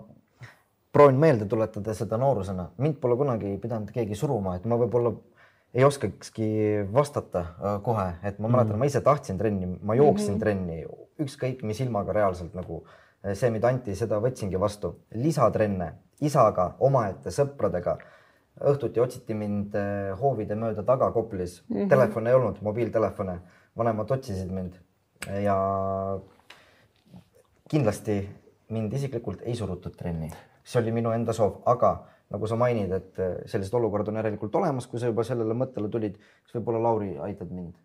proovin 0.93 1.19
meelde 1.21 1.47
tuletada 1.47 1.95
seda 1.95 2.17
noorusena, 2.17 2.71
mind 2.79 2.97
pole 3.03 3.17
kunagi 3.17 3.57
pidanud 3.63 3.91
keegi 3.93 4.17
suruma, 4.17 4.57
et 4.57 4.65
ma 4.65 4.79
võib-olla 4.81 5.13
ei 5.75 5.85
oskakski 5.85 6.49
vastata 6.93 7.41
äh, 7.41 7.77
kohe, 7.85 8.07
et 8.23 8.39
ma 8.39 8.49
mäletan 8.49 8.73
mm, 8.73 8.75
-hmm. 8.75 8.79
ma 8.79 8.85
ise 8.85 9.01
tahtsin 9.01 9.39
trenni, 9.39 9.79
ma 9.83 9.95
jooksin 9.95 10.35
mm 10.35 10.37
-hmm. 10.37 10.41
trenni 10.41 10.85
ükskõik 11.21 11.63
mis 11.63 11.81
ilmaga 11.81 12.13
reaalselt 12.13 12.55
nagu 12.55 12.85
see, 13.35 13.51
mida 13.51 13.69
anti, 13.69 13.95
seda 13.99 14.21
võtsingi 14.23 14.61
vastu. 14.61 14.95
lisatrenne 15.15 15.93
isaga, 16.21 16.75
omaette 16.81 17.31
sõpradega. 17.31 17.99
õhtuti 18.59 19.01
otsiti 19.01 19.35
mind 19.39 19.75
eh, 19.79 20.11
hoovide 20.19 20.57
mööda 20.59 20.83
taga 20.83 21.13
Koplis 21.13 21.63
mm, 21.69 21.77
-hmm. 21.77 21.89
telefone 21.89 22.31
ei 22.31 22.35
olnud, 22.35 22.57
mobiiltelefone, 22.63 23.39
vanemad 23.77 24.11
otsisid 24.11 24.51
mind 24.51 24.75
ja 25.45 25.57
kindlasti 27.71 28.29
mind 28.69 28.93
isiklikult 28.93 29.43
ei 29.43 29.55
surutud 29.55 29.95
trenni, 29.97 30.31
see 30.69 30.81
oli 30.83 30.93
minu 30.93 31.13
enda 31.17 31.33
soov, 31.37 31.63
aga 31.73 31.97
nagu 32.29 32.49
sa 32.49 32.59
mainid, 32.61 32.93
et 32.93 33.21
eh, 33.25 33.37
sellised 33.49 33.75
olukorrad 33.79 34.11
on 34.13 34.21
järelikult 34.21 34.57
olemas, 34.61 34.87
kui 34.87 35.01
sa 35.01 35.09
juba 35.09 35.25
sellele 35.25 35.57
mõttele 35.57 35.89
tulid, 35.93 36.19
siis 36.45 36.59
võib-olla 36.59 36.83
Lauri 36.91 37.15
aitad 37.25 37.53
mind 37.53 37.77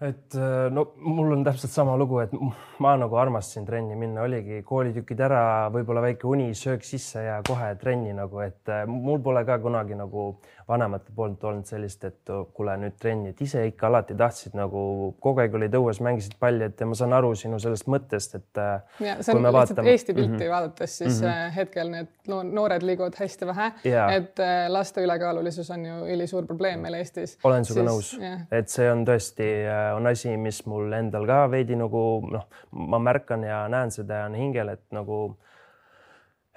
et 0.00 0.34
äh, 0.34 0.70
no 0.72 0.86
mul 0.96 1.34
on 1.34 1.42
täpselt 1.44 1.72
sama 1.72 1.96
lugu, 2.00 2.20
et 2.22 2.32
ma 2.80 2.94
nagu 2.96 3.18
armastasin 3.20 3.66
trenni 3.68 3.96
minna, 4.00 4.22
oligi 4.24 4.62
koolitükid 4.64 5.20
ära, 5.26 5.42
võib-olla 5.74 6.04
väike 6.06 6.28
uni, 6.30 6.48
söök 6.56 6.86
sisse 6.88 7.26
ja 7.26 7.40
kohe 7.46 7.74
trenni 7.80 8.14
nagu, 8.16 8.40
et 8.40 8.72
äh, 8.72 8.86
mul 8.88 9.20
pole 9.24 9.44
ka 9.44 9.58
kunagi 9.60 9.98
nagu 9.98 10.30
vanemate 10.70 11.12
poolt 11.16 11.44
olnud 11.44 11.68
sellist, 11.68 12.04
et 12.08 12.32
oh, 12.32 12.46
kuule 12.54 12.76
nüüd 12.80 12.96
trenni, 13.00 13.34
et 13.34 13.42
ise 13.44 13.66
ikka 13.68 13.90
alati 13.90 14.16
tahtsid 14.16 14.56
nagu 14.56 14.82
kogu 15.20 15.42
aeg 15.44 15.58
olid 15.58 15.76
õues, 15.76 16.00
mängisid 16.04 16.38
palli, 16.40 16.70
et 16.70 16.80
ma 16.86 16.96
saan 16.96 17.12
aru 17.16 17.34
sinu 17.36 17.60
sellest 17.60 17.90
mõttest, 17.90 18.38
et. 18.40 18.62
Äh, 18.62 19.04
ja 19.04 19.18
see 19.20 19.36
on 19.36 19.44
lihtsalt 19.44 19.58
vaatame... 19.58 19.92
Eesti 19.92 20.14
pilti 20.14 20.30
mm 20.30 20.38
-hmm. 20.38 20.54
vaadates, 20.54 20.96
siis 21.02 21.20
mm 21.20 21.28
-hmm. 21.28 21.52
hetkel 21.58 21.90
need 21.90 22.08
noored 22.30 22.86
liiguvad 22.86 23.20
hästi 23.20 23.46
vähe 23.46 23.72
yeah., 23.84 24.14
et 24.14 24.38
laste 24.68 25.04
ülekaalulisus 25.04 25.70
on 25.70 25.86
ju 25.86 26.06
ülisuur 26.14 26.46
probleem 26.46 26.80
meil 26.80 26.94
Eestis. 26.94 27.38
olen 27.44 27.64
sinuga 27.64 27.90
nõus 27.90 28.14
yeah., 28.20 28.40
et 28.50 28.68
see 28.68 28.90
on 28.92 29.04
tõesti, 29.04 29.50
on 29.96 30.10
asi, 30.10 30.36
mis 30.40 30.62
mul 30.70 30.92
endal 30.96 31.26
ka 31.28 31.44
veidi 31.52 31.78
nagu 31.78 32.02
noh, 32.30 32.48
ma 32.72 33.00
märkan 33.02 33.44
ja 33.46 33.62
näen 33.72 33.92
seda 33.94 34.22
ja 34.22 34.28
on 34.30 34.36
hingel, 34.38 34.74
et 34.74 34.84
nagu 34.94 35.20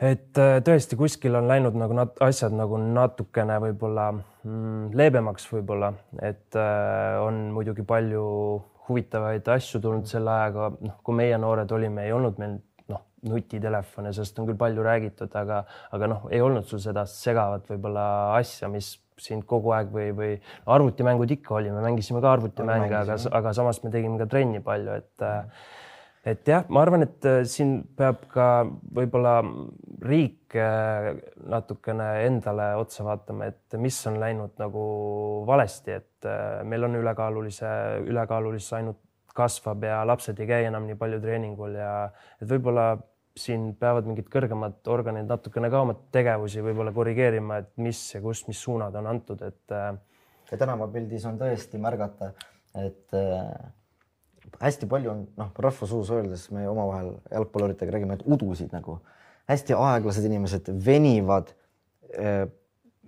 et 0.02 0.39
äh, 0.41 0.58
tõesti 0.65 0.98
kuskil 1.00 1.36
on 1.38 1.48
läinud 1.50 1.78
nagu 1.78 1.96
nat 1.98 2.19
asjad 2.26 2.56
nagu 2.58 2.80
natukene 2.82 3.60
võib-olla 3.67 4.10
mm, 4.13 4.91
leebemaks 4.98 5.48
võib-olla, 5.52 5.93
et 6.22 6.58
äh, 6.60 7.19
on 7.22 7.50
muidugi 7.56 7.86
palju 7.88 8.24
huvitavaid 8.89 9.48
asju 9.54 9.80
tulnud 9.84 10.10
selle 10.10 10.32
ajaga, 10.34 10.72
noh, 10.84 11.00
kui 11.06 11.15
meie 11.15 11.38
noored 11.39 11.72
olime, 11.72 12.08
ei 12.08 12.15
olnud 12.15 12.39
meil 12.41 12.58
noh, 12.91 13.06
nutitelefone, 13.30 14.12
sellest 14.15 14.41
on 14.41 14.50
küll 14.50 14.60
palju 14.60 14.84
räägitud, 14.84 15.32
aga, 15.39 15.63
aga 15.96 16.12
noh, 16.12 16.28
ei 16.34 16.43
olnud 16.43 16.67
sul 16.67 16.82
seda 16.84 17.06
segavat 17.10 17.69
võib-olla 17.72 18.06
asja, 18.36 18.67
mis 18.72 18.96
sind 19.21 19.45
kogu 19.49 19.73
aeg 19.76 19.93
või, 19.93 20.10
või 20.17 20.34
arvutimängud 20.65 21.32
ikka 21.38 21.60
oli, 21.60 21.71
me 21.73 21.86
mängisime 21.86 22.21
ka 22.23 22.34
arvutimänge, 22.38 22.91
aga, 23.04 23.17
aga 23.39 23.56
samas 23.56 23.84
me 23.84 23.93
tegime 23.93 24.19
ka 24.21 24.30
trenni 24.32 24.63
palju, 24.63 24.99
et 25.04 25.26
mm 25.30 25.71
et 26.23 26.47
jah, 26.47 26.63
ma 26.71 26.84
arvan, 26.86 27.04
et 27.04 27.26
äh, 27.28 27.41
siin 27.49 27.82
peab 27.97 28.23
ka 28.32 28.47
võib-olla 28.95 29.38
riik 30.08 30.56
äh, 30.56 31.10
natukene 31.52 32.10
endale 32.28 32.69
otsa 32.80 33.04
vaatama, 33.08 33.49
et 33.52 33.78
mis 33.80 33.97
on 34.08 34.19
läinud 34.21 34.56
nagu 34.62 34.84
valesti, 35.47 35.97
et 35.99 36.30
äh, 36.30 36.62
meil 36.67 36.88
on 36.88 36.95
ülekaalulise, 37.02 37.73
ülekaalulisus 38.08 38.78
ainult 38.80 39.02
kasvab 39.36 39.84
ja 39.88 40.04
lapsed 40.06 40.39
ei 40.39 40.47
käi 40.47 40.67
enam 40.69 40.86
nii 40.88 40.95
palju 40.99 41.19
treeningul 41.23 41.76
ja 41.76 41.93
et 42.38 42.47
võib-olla 42.47 42.93
siin 43.38 43.72
peavad 43.80 44.06
mingid 44.06 44.28
kõrgemad 44.32 44.89
organid 44.93 45.30
natukene 45.30 45.69
ka 45.74 45.82
oma 45.82 45.96
tegevusi 46.13 46.62
võib-olla 46.65 46.93
korrigeerima, 46.93 47.62
et 47.63 47.72
mis 47.82 48.02
ja 48.13 48.22
kus, 48.22 48.43
mis 48.48 48.60
suunad 48.62 48.96
on 49.00 49.08
antud, 49.10 49.41
et. 49.41 49.78
ja 50.52 50.60
tänavapildis 50.60 51.26
on 51.26 51.39
tõesti 51.41 51.82
märgata, 51.82 52.34
et 52.78 53.15
hästi 54.62 54.89
palju 54.89 55.12
on 55.12 55.24
noh, 55.39 55.52
rahvasuus 55.65 56.12
öeldes 56.13 56.50
me 56.54 56.67
omavahel 56.69 57.13
jalgpalluritega 57.32 57.96
räägime, 57.96 58.19
et 58.19 58.28
udusid 58.28 58.74
nagu 58.76 59.00
hästi 59.50 59.76
aeglased 59.78 60.28
inimesed 60.28 60.69
venivad. 60.86 61.54
Äh, 62.13 62.46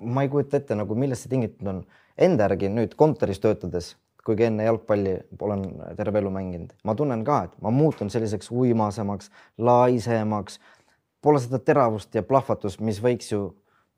ma 0.01 0.25
ei 0.25 0.31
kujuta 0.31 0.59
ette 0.59 0.75
nagu, 0.75 0.97
millest 0.99 1.25
see 1.25 1.35
tingitud 1.35 1.69
on. 1.71 1.83
Enda 2.15 2.47
järgi 2.47 2.69
nüüd 2.71 2.95
kontoris 2.99 3.41
töötades, 3.43 3.93
kuigi 4.25 4.47
enne 4.47 4.65
jalgpalli 4.65 5.17
olen 5.41 5.65
terve 5.97 6.19
elu 6.19 6.31
mänginud, 6.33 6.71
ma 6.83 6.95
tunnen 6.95 7.23
ka, 7.25 7.43
et 7.45 7.59
ma 7.61 7.71
muutun 7.71 8.09
selliseks 8.09 8.51
uimasemaks, 8.51 9.29
laisemaks. 9.57 10.59
Pole 11.21 11.41
seda 11.41 11.59
teravust 11.59 12.15
ja 12.15 12.23
plahvatust, 12.23 12.81
mis 12.85 13.01
võiks 13.01 13.31
ju 13.31 13.47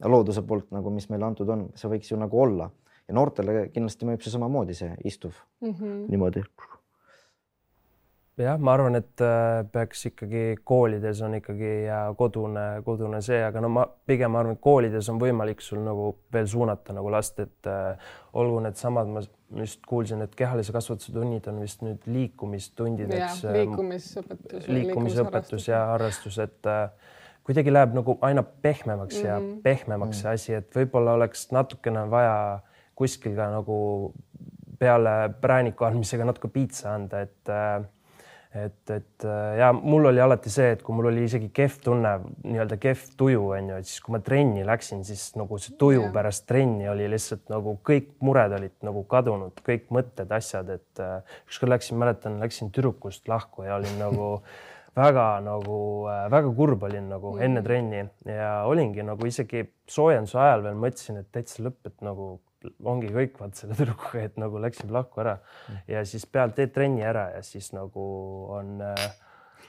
looduse 0.04 0.44
poolt 0.48 0.70
nagu, 0.76 0.92
mis 0.94 1.10
meile 1.10 1.26
antud 1.28 1.50
on, 1.50 1.70
see 1.76 1.92
võiks 1.92 2.12
ju 2.12 2.20
nagu 2.20 2.42
olla 2.42 2.70
ja 3.08 3.16
noortele 3.16 3.68
kindlasti 3.74 4.08
mõjub 4.08 4.24
see 4.24 4.36
samamoodi, 4.36 4.76
see 4.78 4.96
istuv 5.08 5.36
mm 5.64 5.72
-hmm. 5.72 6.04
niimoodi 6.12 6.44
jah, 8.44 8.60
ma 8.62 8.74
arvan, 8.76 8.98
et 9.00 9.24
äh, 9.24 9.64
peaks 9.74 10.06
ikkagi 10.12 10.44
koolides 10.68 11.22
on 11.26 11.38
ikkagi 11.40 11.72
ja 11.88 12.02
kodune, 12.18 12.66
kodune 12.86 13.22
see, 13.26 13.40
aga 13.44 13.62
no 13.64 13.72
ma 13.74 13.86
pigem 14.10 14.38
arvan, 14.38 14.58
et 14.58 14.64
koolides 14.64 15.10
on 15.14 15.22
võimalik 15.22 15.64
sul 15.66 15.82
nagu 15.86 16.12
veel 16.34 16.50
suunata 16.50 16.96
nagu 16.96 17.12
last, 17.14 17.42
et 17.44 17.70
äh, 17.72 18.12
olgu 18.38 18.62
needsamad, 18.68 19.10
ma 19.10 19.24
just 19.62 19.82
kuulsin, 19.90 20.22
et 20.26 20.36
kehalise 20.38 20.76
kasvatuse 20.76 21.16
tunnid 21.16 21.48
on 21.50 21.62
vist 21.64 21.82
nüüd 21.86 22.06
liikumistundideks. 22.06 23.44
Äh, 23.48 23.62
liikumisõpetus. 23.62 24.70
liikumisõpetus 24.70 25.70
ja 25.72 25.84
harrastus, 25.94 26.38
et 26.44 26.70
äh, 26.70 27.14
kuidagi 27.48 27.74
läheb 27.74 27.96
nagu 27.98 28.20
aina 28.22 28.44
pehmemaks 28.44 29.18
mm 29.18 29.22
-hmm. 29.24 29.28
ja 29.28 29.40
mhm. 29.40 29.60
pehmemaks 29.66 30.22
see 30.22 30.32
asi, 30.34 30.54
et 30.62 30.76
võib-olla 30.76 31.18
oleks 31.18 31.50
natukene 31.52 32.10
vaja 32.12 32.60
kuskil 32.96 33.36
ka 33.36 33.50
nagu 33.54 33.78
peale 34.80 35.30
prääniku 35.42 35.86
andmisega 35.86 36.26
natuke 36.26 36.50
piitsa 36.54 36.94
anda, 36.94 37.22
et 37.26 37.50
äh, 37.50 37.86
et, 38.66 38.92
et 38.94 39.26
äh, 39.26 39.58
ja 39.60 39.70
mul 39.76 40.10
oli 40.10 40.22
alati 40.24 40.52
see, 40.52 40.72
et 40.76 40.84
kui 40.86 40.96
mul 40.96 41.10
oli 41.12 41.26
isegi 41.28 41.50
kehv 41.56 41.78
tunne, 41.84 42.14
nii-öelda 42.44 42.78
kehv 42.82 43.04
tuju 43.20 43.44
on 43.56 43.72
ju, 43.72 43.80
et 43.82 43.90
siis 43.90 44.04
kui 44.06 44.16
ma 44.16 44.22
trenni 44.24 44.66
läksin, 44.68 45.04
siis 45.08 45.30
nagu 45.40 45.60
see 45.62 45.76
tuju 45.80 46.06
ja. 46.06 46.14
pärast 46.16 46.48
trenni 46.50 46.90
oli 46.92 47.10
lihtsalt 47.12 47.46
nagu 47.54 47.78
kõik 47.88 48.16
mured 48.26 48.56
olid 48.60 48.76
nagu 48.88 49.04
kadunud, 49.10 49.62
kõik 49.68 49.92
mõtted, 49.94 50.32
asjad, 50.38 50.72
et 50.78 51.04
äh, 51.04 51.38
ükskord 51.50 51.76
läksin, 51.76 52.00
mäletan, 52.02 52.40
läksin 52.44 52.74
tüdrukust 52.76 53.30
lahku 53.32 53.68
ja 53.68 53.78
olin 53.80 54.02
nagu 54.02 54.32
väga 54.98 55.28
nagu 55.46 55.78
äh, 56.10 56.26
väga 56.34 56.52
kurb 56.58 56.88
olin 56.90 57.12
nagu 57.14 57.36
mm. 57.36 57.46
enne 57.46 57.64
trenni 57.66 58.04
ja 58.26 58.52
olingi 58.70 59.06
nagu 59.06 59.30
isegi 59.30 59.68
soojenduse 59.88 60.40
ajal 60.42 60.66
veel 60.66 60.84
mõtlesin, 60.88 61.22
et 61.22 61.32
täitsa 61.32 61.68
lõpp, 61.68 61.84
et 61.90 62.06
nagu 62.06 62.38
ongi 62.84 63.12
kõik 63.14 63.38
vaat 63.40 63.60
selle 63.60 63.76
tüdrukuga, 63.80 64.24
et 64.30 64.40
nagu 64.42 64.62
läksime 64.62 64.96
lahku 64.96 65.22
ära 65.24 65.38
mm. 65.38 65.84
ja 65.94 66.06
siis 66.06 66.26
pealt 66.26 66.56
teed 66.58 66.74
trenni 66.76 67.06
ära 67.06 67.30
ja 67.36 67.44
siis 67.46 67.72
nagu 67.76 68.08
on, 68.56 68.82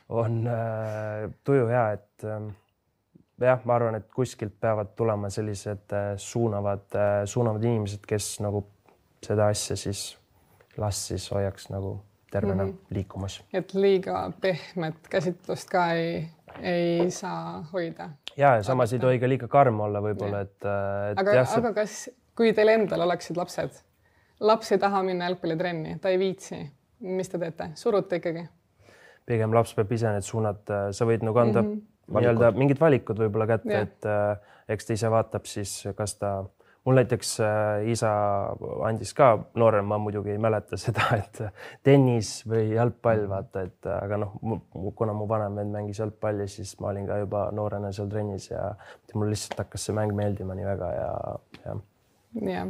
on 0.08 0.40
tuju 1.44 1.68
hea, 1.68 1.84
et 1.98 2.28
ähm, 2.28 2.50
jah, 3.46 3.62
ma 3.64 3.76
arvan, 3.78 3.98
et 3.98 4.08
kuskilt 4.14 4.56
peavad 4.60 4.94
tulema 4.98 5.30
sellised 5.32 5.94
äh, 5.94 6.10
suunavad, 6.20 6.86
äh, 6.96 7.22
suunavad 7.30 7.64
inimesed, 7.64 8.04
kes 8.08 8.38
nagu 8.44 8.64
seda 9.24 9.48
asja 9.52 9.76
siis 9.78 10.10
last 10.78 11.10
siis 11.10 11.26
hoiaks 11.34 11.68
nagu 11.74 11.98
tervena 12.30 12.64
mm 12.64 12.70
-hmm. 12.70 12.94
liikumas. 12.94 13.40
et 13.52 13.74
liiga 13.74 14.32
pehmet 14.40 15.08
käsitlust 15.10 15.70
ka 15.70 15.92
ei, 15.92 16.28
ei 16.60 17.10
saa 17.10 17.64
hoida. 17.72 18.10
ja, 18.36 18.56
ja 18.56 18.62
samas 18.62 18.92
ei 18.92 18.98
tohi 18.98 19.18
ka 19.18 19.28
liiga 19.28 19.48
karm 19.48 19.80
olla 19.80 20.00
võib-olla, 20.00 20.40
et, 20.40 20.64
äh, 20.64 21.10
et. 21.12 21.18
aga, 21.18 21.44
aga 21.56 21.72
kas 21.72 22.10
kui 22.38 22.54
teil 22.54 22.70
endal 22.70 23.02
oleksid 23.02 23.38
lapsed, 23.40 23.80
laps 24.46 24.70
ei 24.74 24.78
taha 24.82 25.02
minna 25.06 25.26
jalgpallitrenni, 25.26 25.98
ta 26.02 26.12
ei 26.14 26.20
viitsi, 26.20 26.60
mis 27.02 27.32
te 27.32 27.40
teete, 27.42 27.72
surute 27.78 28.22
ikkagi? 28.22 28.46
pigem 29.28 29.52
laps 29.52 29.74
peab 29.76 29.90
ise 29.92 30.12
need 30.14 30.24
suunad, 30.24 30.62
sa 30.96 31.04
võid 31.08 31.24
nagu 31.26 31.36
anda 31.42 31.60
mm 31.60 31.72
-hmm. 31.72 32.20
nii-öelda 32.20 32.52
mingid 32.56 32.78
valikud 32.80 33.18
võib-olla 33.20 33.46
kätte, 33.50 33.80
et 33.80 34.06
äh, 34.08 34.54
eks 34.72 34.88
ta 34.88 34.96
ise 34.96 35.10
vaatab 35.12 35.44
siis, 35.44 35.72
kas 35.96 36.14
ta, 36.16 36.30
mul 36.84 36.96
näiteks 36.96 37.34
äh, 37.44 37.90
isa 37.92 38.12
andis 38.88 39.12
ka 39.18 39.28
noorem, 39.60 39.84
ma 39.84 39.98
muidugi 40.00 40.32
ei 40.32 40.40
mäleta 40.40 40.78
seda, 40.86 41.10
et 41.18 41.42
tennis 41.82 42.30
või 42.48 42.70
jalgpall, 42.72 43.26
vaata, 43.28 43.66
et 43.68 43.90
aga 43.92 44.22
noh, 44.24 44.40
kuna 44.96 45.12
mu 45.12 45.28
vanem 45.28 45.60
vend 45.60 45.76
mängis 45.76 46.00
jalgpalli, 46.00 46.48
siis 46.48 46.78
ma 46.80 46.88
olin 46.94 47.06
ka 47.06 47.20
juba 47.20 47.50
noorena 47.52 47.92
seal 47.92 48.08
trennis 48.08 48.50
ja 48.50 48.72
mul 49.14 49.28
lihtsalt 49.34 49.60
hakkas 49.66 49.84
see 49.90 50.00
mäng 50.00 50.16
meeldima 50.16 50.56
nii 50.56 50.72
väga 50.72 50.92
ja, 50.96 51.12
ja 51.66 51.76
jah, 52.34 52.68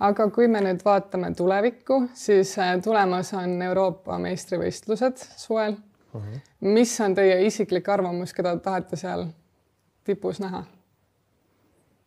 aga 0.00 0.28
kui 0.30 0.48
me 0.48 0.62
nüüd 0.64 0.84
vaatame 0.84 1.32
tulevikku, 1.36 2.02
siis 2.14 2.56
äh, 2.58 2.74
tulemas 2.84 3.32
on 3.34 3.62
Euroopa 3.62 4.18
meistrivõistlused 4.18 5.24
suvel 5.36 5.76
uh. 5.76 6.20
Mhm. 6.20 6.32
-huh. 6.32 6.40
mis 6.60 7.00
on 7.00 7.14
teie 7.14 7.44
isiklik 7.46 7.88
arvamus, 7.88 8.34
keda 8.34 8.56
tahate 8.56 8.96
seal 8.96 9.26
tipus 10.04 10.40
näha? 10.40 10.64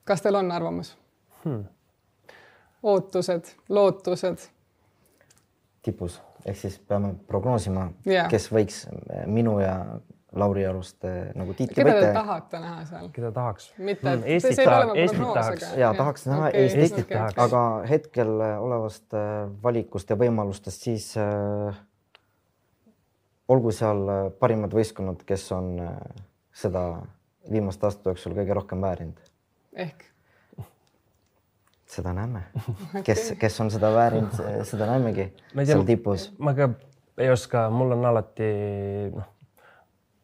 kas 0.06 0.22
teil 0.22 0.36
on 0.36 0.52
arvamus 0.52 0.98
hmm.? 1.46 1.66
ootused, 2.84 3.56
lootused? 3.70 4.38
tipus 5.82 6.22
ehk 6.46 6.58
siis 6.58 6.80
peame 6.80 7.14
prognoosima 7.28 7.92
yeah., 8.08 8.28
kes 8.30 8.50
võiks 8.52 8.84
minu 9.26 9.60
ja 9.60 9.78
Lauri 10.34 10.66
Aluste 10.66 11.14
nagu 11.38 11.54
tiitli 11.54 11.84
võite. 11.84 11.94
keda 11.94 12.08
te 12.08 12.14
tahate 12.18 12.60
näha 12.64 12.84
seal? 12.90 13.08
keda 13.16 13.32
tahaks? 13.36 13.72
mitte 13.78 14.10
hmm,, 14.10 14.28
Eestit, 14.36 14.60
tahaks, 14.64 15.00
Eestit 15.04 15.24
tahaks. 15.40 15.66
ja 15.78 15.94
tahaks 15.98 16.28
näha 16.30 16.52
okay, 16.52 16.68
Eestit 16.68 17.06
okay., 17.06 17.40
aga 17.46 17.64
hetkel 17.90 18.36
olevast 18.42 19.18
äh, 19.18 19.50
valikust 19.64 20.14
ja 20.14 20.18
võimalustest 20.20 20.88
siis 20.90 21.12
äh, 21.22 21.82
olgu 23.52 23.74
seal 23.76 24.08
äh, 24.10 24.24
parimad 24.40 24.74
võistkonnad, 24.76 25.22
kes 25.28 25.46
on 25.56 25.76
äh, 25.84 25.92
seda 26.56 26.86
viimaste 27.52 27.88
aastate 27.88 28.14
jooksul 28.14 28.36
kõige 28.38 28.56
rohkem 28.58 28.82
väärinud. 28.84 29.20
ehk? 29.74 30.10
seda 31.94 32.14
näeme 32.16 32.46
okay., 32.64 33.04
kes, 33.06 33.34
kes 33.40 33.60
on 33.62 33.70
seda 33.74 33.92
väärinud, 33.94 34.34
seda 34.72 34.90
näemegi 34.90 35.30
seal 35.62 35.86
tipus. 35.88 36.32
ma 36.40 36.56
ka 36.58 36.72
ei 37.22 37.30
oska, 37.30 37.68
mul 37.70 37.94
on 37.98 38.06
alati 38.10 38.50
noh, 39.14 39.30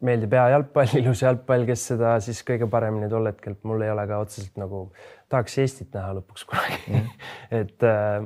meeldib 0.06 0.34
hea 0.36 0.46
jalgpall, 0.54 0.96
ilus 1.02 1.22
jalgpall, 1.24 1.66
kes 1.68 1.86
seda 1.92 2.14
siis 2.24 2.42
kõige 2.46 2.68
paremini 2.70 3.10
tol 3.12 3.28
hetkel, 3.30 3.56
mul 3.68 3.84
ei 3.84 3.92
ole 3.92 4.06
ka 4.10 4.20
otseselt 4.24 4.58
nagu, 4.60 4.86
tahaks 5.32 5.58
Eestit 5.62 5.94
näha 5.96 6.16
lõpuks 6.20 6.46
kunagi 6.48 6.80
mm. 6.94 7.10
et 7.60 7.86
äh, 7.88 8.24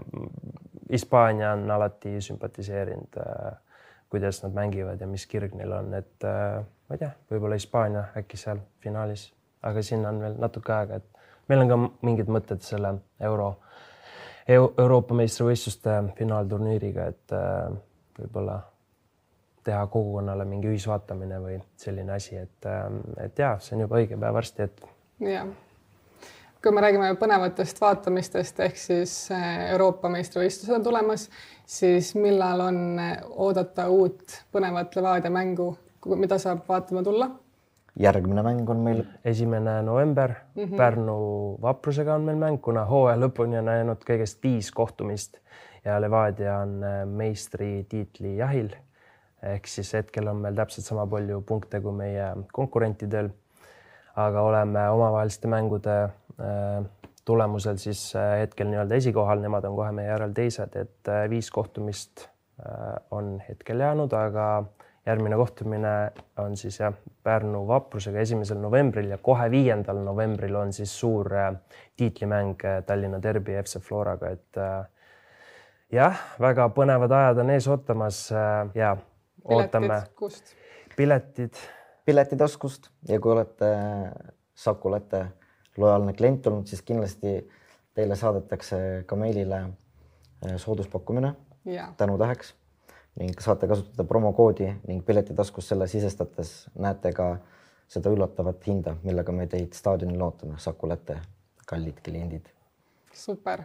Hispaania 0.93 1.55
on 1.57 1.71
alati 1.75 2.19
sümpatiseerinud 2.25 3.21
äh, 3.21 3.57
kuidas 4.15 4.43
nad 4.45 4.55
mängivad 4.55 5.01
ja 5.01 5.09
mis 5.11 5.27
kirg 5.27 5.57
neil 5.59 5.73
on, 5.75 5.95
et 5.99 6.29
äh, 6.29 6.61
ma 6.63 6.97
ei 6.97 7.03
tea, 7.03 7.11
võib-olla 7.33 7.59
Hispaania 7.59 8.05
äkki 8.21 8.39
seal 8.39 8.63
finaalis, 8.85 9.29
aga 9.67 9.83
sinna 9.83 10.13
on 10.15 10.21
veel 10.23 10.39
natuke 10.39 10.75
aega, 10.77 11.01
et 11.01 11.51
meil 11.51 11.65
on 11.65 11.73
ka 11.73 11.79
mingid 12.07 12.31
mõtted 12.31 12.63
selle 12.63 12.99
euro 13.21 13.55
Euro, 14.49 14.75
Euroopa 14.79 15.17
meistrivõistluste 15.17 15.93
finaalturniiriga, 16.19 17.07
et 17.15 17.33
äh, 17.33 17.73
võib-olla 18.19 18.59
teha 19.65 19.87
kogukonnale 19.87 20.45
mingi 20.49 20.69
ühisvaatamine 20.73 21.41
või 21.43 21.59
selline 21.77 22.17
asi, 22.17 22.37
et, 22.37 22.67
äh, 22.71 22.89
et 23.27 23.39
ja 23.39 23.57
see 23.61 23.77
on 23.77 23.87
juba 23.87 24.01
õige 24.03 24.19
päev 24.21 24.41
varsti, 24.41 24.69
et. 24.69 24.89
jah 25.25 25.53
kui 26.65 26.73
me 26.73 26.81
räägime 26.81 27.11
põnevatest 27.21 27.81
vaatamistest 27.81 28.61
ehk 28.65 28.79
siis 28.81 29.13
äh, 29.35 29.71
Euroopa 29.75 30.09
meistrivõistlused 30.09 30.73
on 30.79 30.85
tulemas, 30.87 31.27
siis 31.69 32.15
millal 32.17 32.63
on 32.65 32.79
äh, 33.03 33.19
oodata 33.29 33.91
uut 33.93 34.39
põnevat 34.53 34.97
Levadia 34.97 35.33
mängu, 35.33 35.75
mida 36.17 36.39
saab 36.41 36.65
vaatama 36.69 37.05
tulla? 37.05 37.31
järgmine 38.01 38.43
mäng 38.43 38.71
on 38.71 38.81
meil 38.83 39.03
esimene 39.25 39.83
november 39.83 40.33
mm 40.55 40.65
-hmm. 40.65 40.77
Pärnu 40.77 41.59
vaprusega 41.63 42.15
on 42.15 42.23
meil 42.23 42.37
mäng, 42.37 42.61
kuna 42.61 42.85
hooaja 42.85 43.17
lõpuni 43.17 43.59
on 43.59 43.67
jäänud 43.67 44.03
kõigest 44.09 44.43
viis 44.43 44.73
kohtumist 44.73 45.39
ja 45.85 46.01
Levadia 46.01 46.59
on 46.59 46.83
äh, 46.85 47.07
meistritiitli 47.07 48.37
jahil. 48.37 48.69
Ehk 49.53 49.67
siis 49.69 49.93
hetkel 49.95 50.29
on 50.29 50.43
meil 50.43 50.57
täpselt 50.57 50.87
sama 50.87 51.07
palju 51.07 51.41
punkte 51.47 51.81
kui 51.81 51.93
meie 51.93 52.33
konkurentidel. 52.53 53.31
aga 54.17 54.43
oleme 54.47 54.89
omavaheliste 54.91 55.49
mängude 55.51 55.95
Äh, 56.41 56.85
tulemusel 57.25 57.77
siis 57.79 58.17
äh, 58.17 58.41
hetkel 58.41 58.67
nii-öelda 58.67 58.99
esikohal, 58.99 59.39
nemad 59.41 59.65
on 59.69 59.77
kohe 59.79 59.93
meie 59.95 60.09
järel 60.09 60.33
teised, 60.35 60.75
et 60.77 61.11
äh, 61.11 61.29
viis 61.31 61.51
kohtumist 61.51 62.29
on 63.11 63.41
hetkel 63.43 63.81
jäänud, 63.83 64.13
aga 64.15 64.45
järgmine 65.07 65.37
kohtumine 65.37 65.95
on 66.39 66.53
siis 66.57 66.77
jah, 66.79 66.95
Pärnu 67.27 67.65
vaprusega 67.67 68.21
esimesel 68.23 68.61
novembril 68.63 69.09
ja 69.11 69.19
kohe 69.19 69.49
viiendal 69.51 69.99
novembril 70.07 70.55
on 70.61 70.71
siis 70.73 70.93
suur 71.01 71.27
tiitlimäng 71.99 72.63
Tallinna 72.87 73.19
Derbi 73.23 73.57
FC 73.59 73.83
Floraga, 73.83 74.31
et 74.31 74.61
jah, 75.99 76.23
väga 76.41 76.69
põnevad 76.77 77.11
ajad 77.19 77.43
on 77.43 77.51
ees 77.57 77.67
ootamas 77.75 78.21
ja 78.79 78.95
ootame. 79.45 80.03
piletid. 80.97 81.55
piletitaskust 82.05 82.89
ja 83.09 83.21
kui 83.21 83.33
olete 83.33 83.67
Saku 84.55 84.91
Läte 84.91 85.27
lojaalne 85.77 86.13
klient 86.13 86.47
olnud, 86.47 86.67
siis 86.67 86.83
kindlasti 86.83 87.39
teile 87.95 88.17
saadetakse 88.17 88.77
ka 89.07 89.17
meilile 89.17 89.61
äh, 89.61 90.57
sooduspakkumine 90.57 91.35
tänutäheks 91.97 92.55
ning 93.21 93.41
saate 93.41 93.67
kasutada 93.67 94.05
promokoodi 94.05 94.73
ning 94.87 95.05
piletitaskus 95.07 95.69
selle 95.69 95.87
sisestades 95.89 96.55
näete 96.75 97.13
ka 97.13 97.37
seda 97.89 98.11
üllatavat 98.11 98.67
hinda, 98.67 98.97
millega 99.03 99.33
me 99.33 99.47
teid 99.47 99.77
staadionil 99.77 100.23
ootame, 100.25 100.59
Saku 100.59 100.89
Läte 100.89 101.21
kallid 101.67 102.01
kliendid. 102.05 102.49
super, 103.13 103.63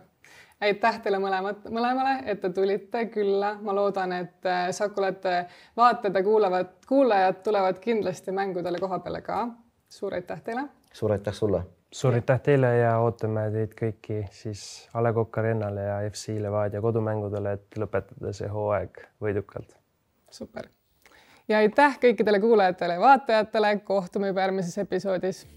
aitäh 0.62 1.00
teile 1.04 1.20
mõlemat, 1.24 1.66
mõlemale, 1.72 2.20
et 2.32 2.42
te 2.42 2.52
tulite 2.54 3.06
külla, 3.14 3.56
ma 3.62 3.76
loodan, 3.76 4.14
et 4.14 4.46
äh, 4.46 4.70
Saku 4.76 5.02
Läte 5.02 5.46
vaatajad 5.78 6.16
ja 6.16 6.24
kuulavad, 6.24 6.72
kuulajad 6.88 7.44
tulevad 7.44 7.80
kindlasti 7.80 8.32
mängudele 8.36 8.80
koha 8.80 9.00
peale 9.00 9.22
ka. 9.22 9.48
suur 9.90 10.14
aitäh 10.14 10.42
teile. 10.42 10.68
suur 10.94 11.12
aitäh 11.12 11.34
sulle 11.34 11.64
suur 11.92 12.14
aitäh 12.14 12.42
teile 12.42 12.78
ja 12.78 12.98
ootame 13.02 13.48
teid 13.52 13.72
kõiki 13.78 14.20
siis 14.32 14.90
A 14.94 15.04
Le 15.04 15.14
Coq 15.14 15.38
Arena'le 15.42 15.86
ja 15.88 16.02
FC 16.10 16.36
Levadia 16.42 16.82
kodumängudele, 16.82 17.54
et 17.54 17.80
lõpetada 17.82 18.34
see 18.34 18.48
hooaeg 18.48 19.02
võidukalt. 19.22 19.74
super 20.32 20.70
ja 21.50 21.58
aitäh 21.58 21.98
kõikidele 22.02 22.40
kuulajatele 22.40 22.94
ja 22.94 23.00
vaatajatele, 23.00 23.78
kohtume 23.78 24.28
juba 24.28 24.46
järgmises 24.46 24.78
episoodis 24.78 25.48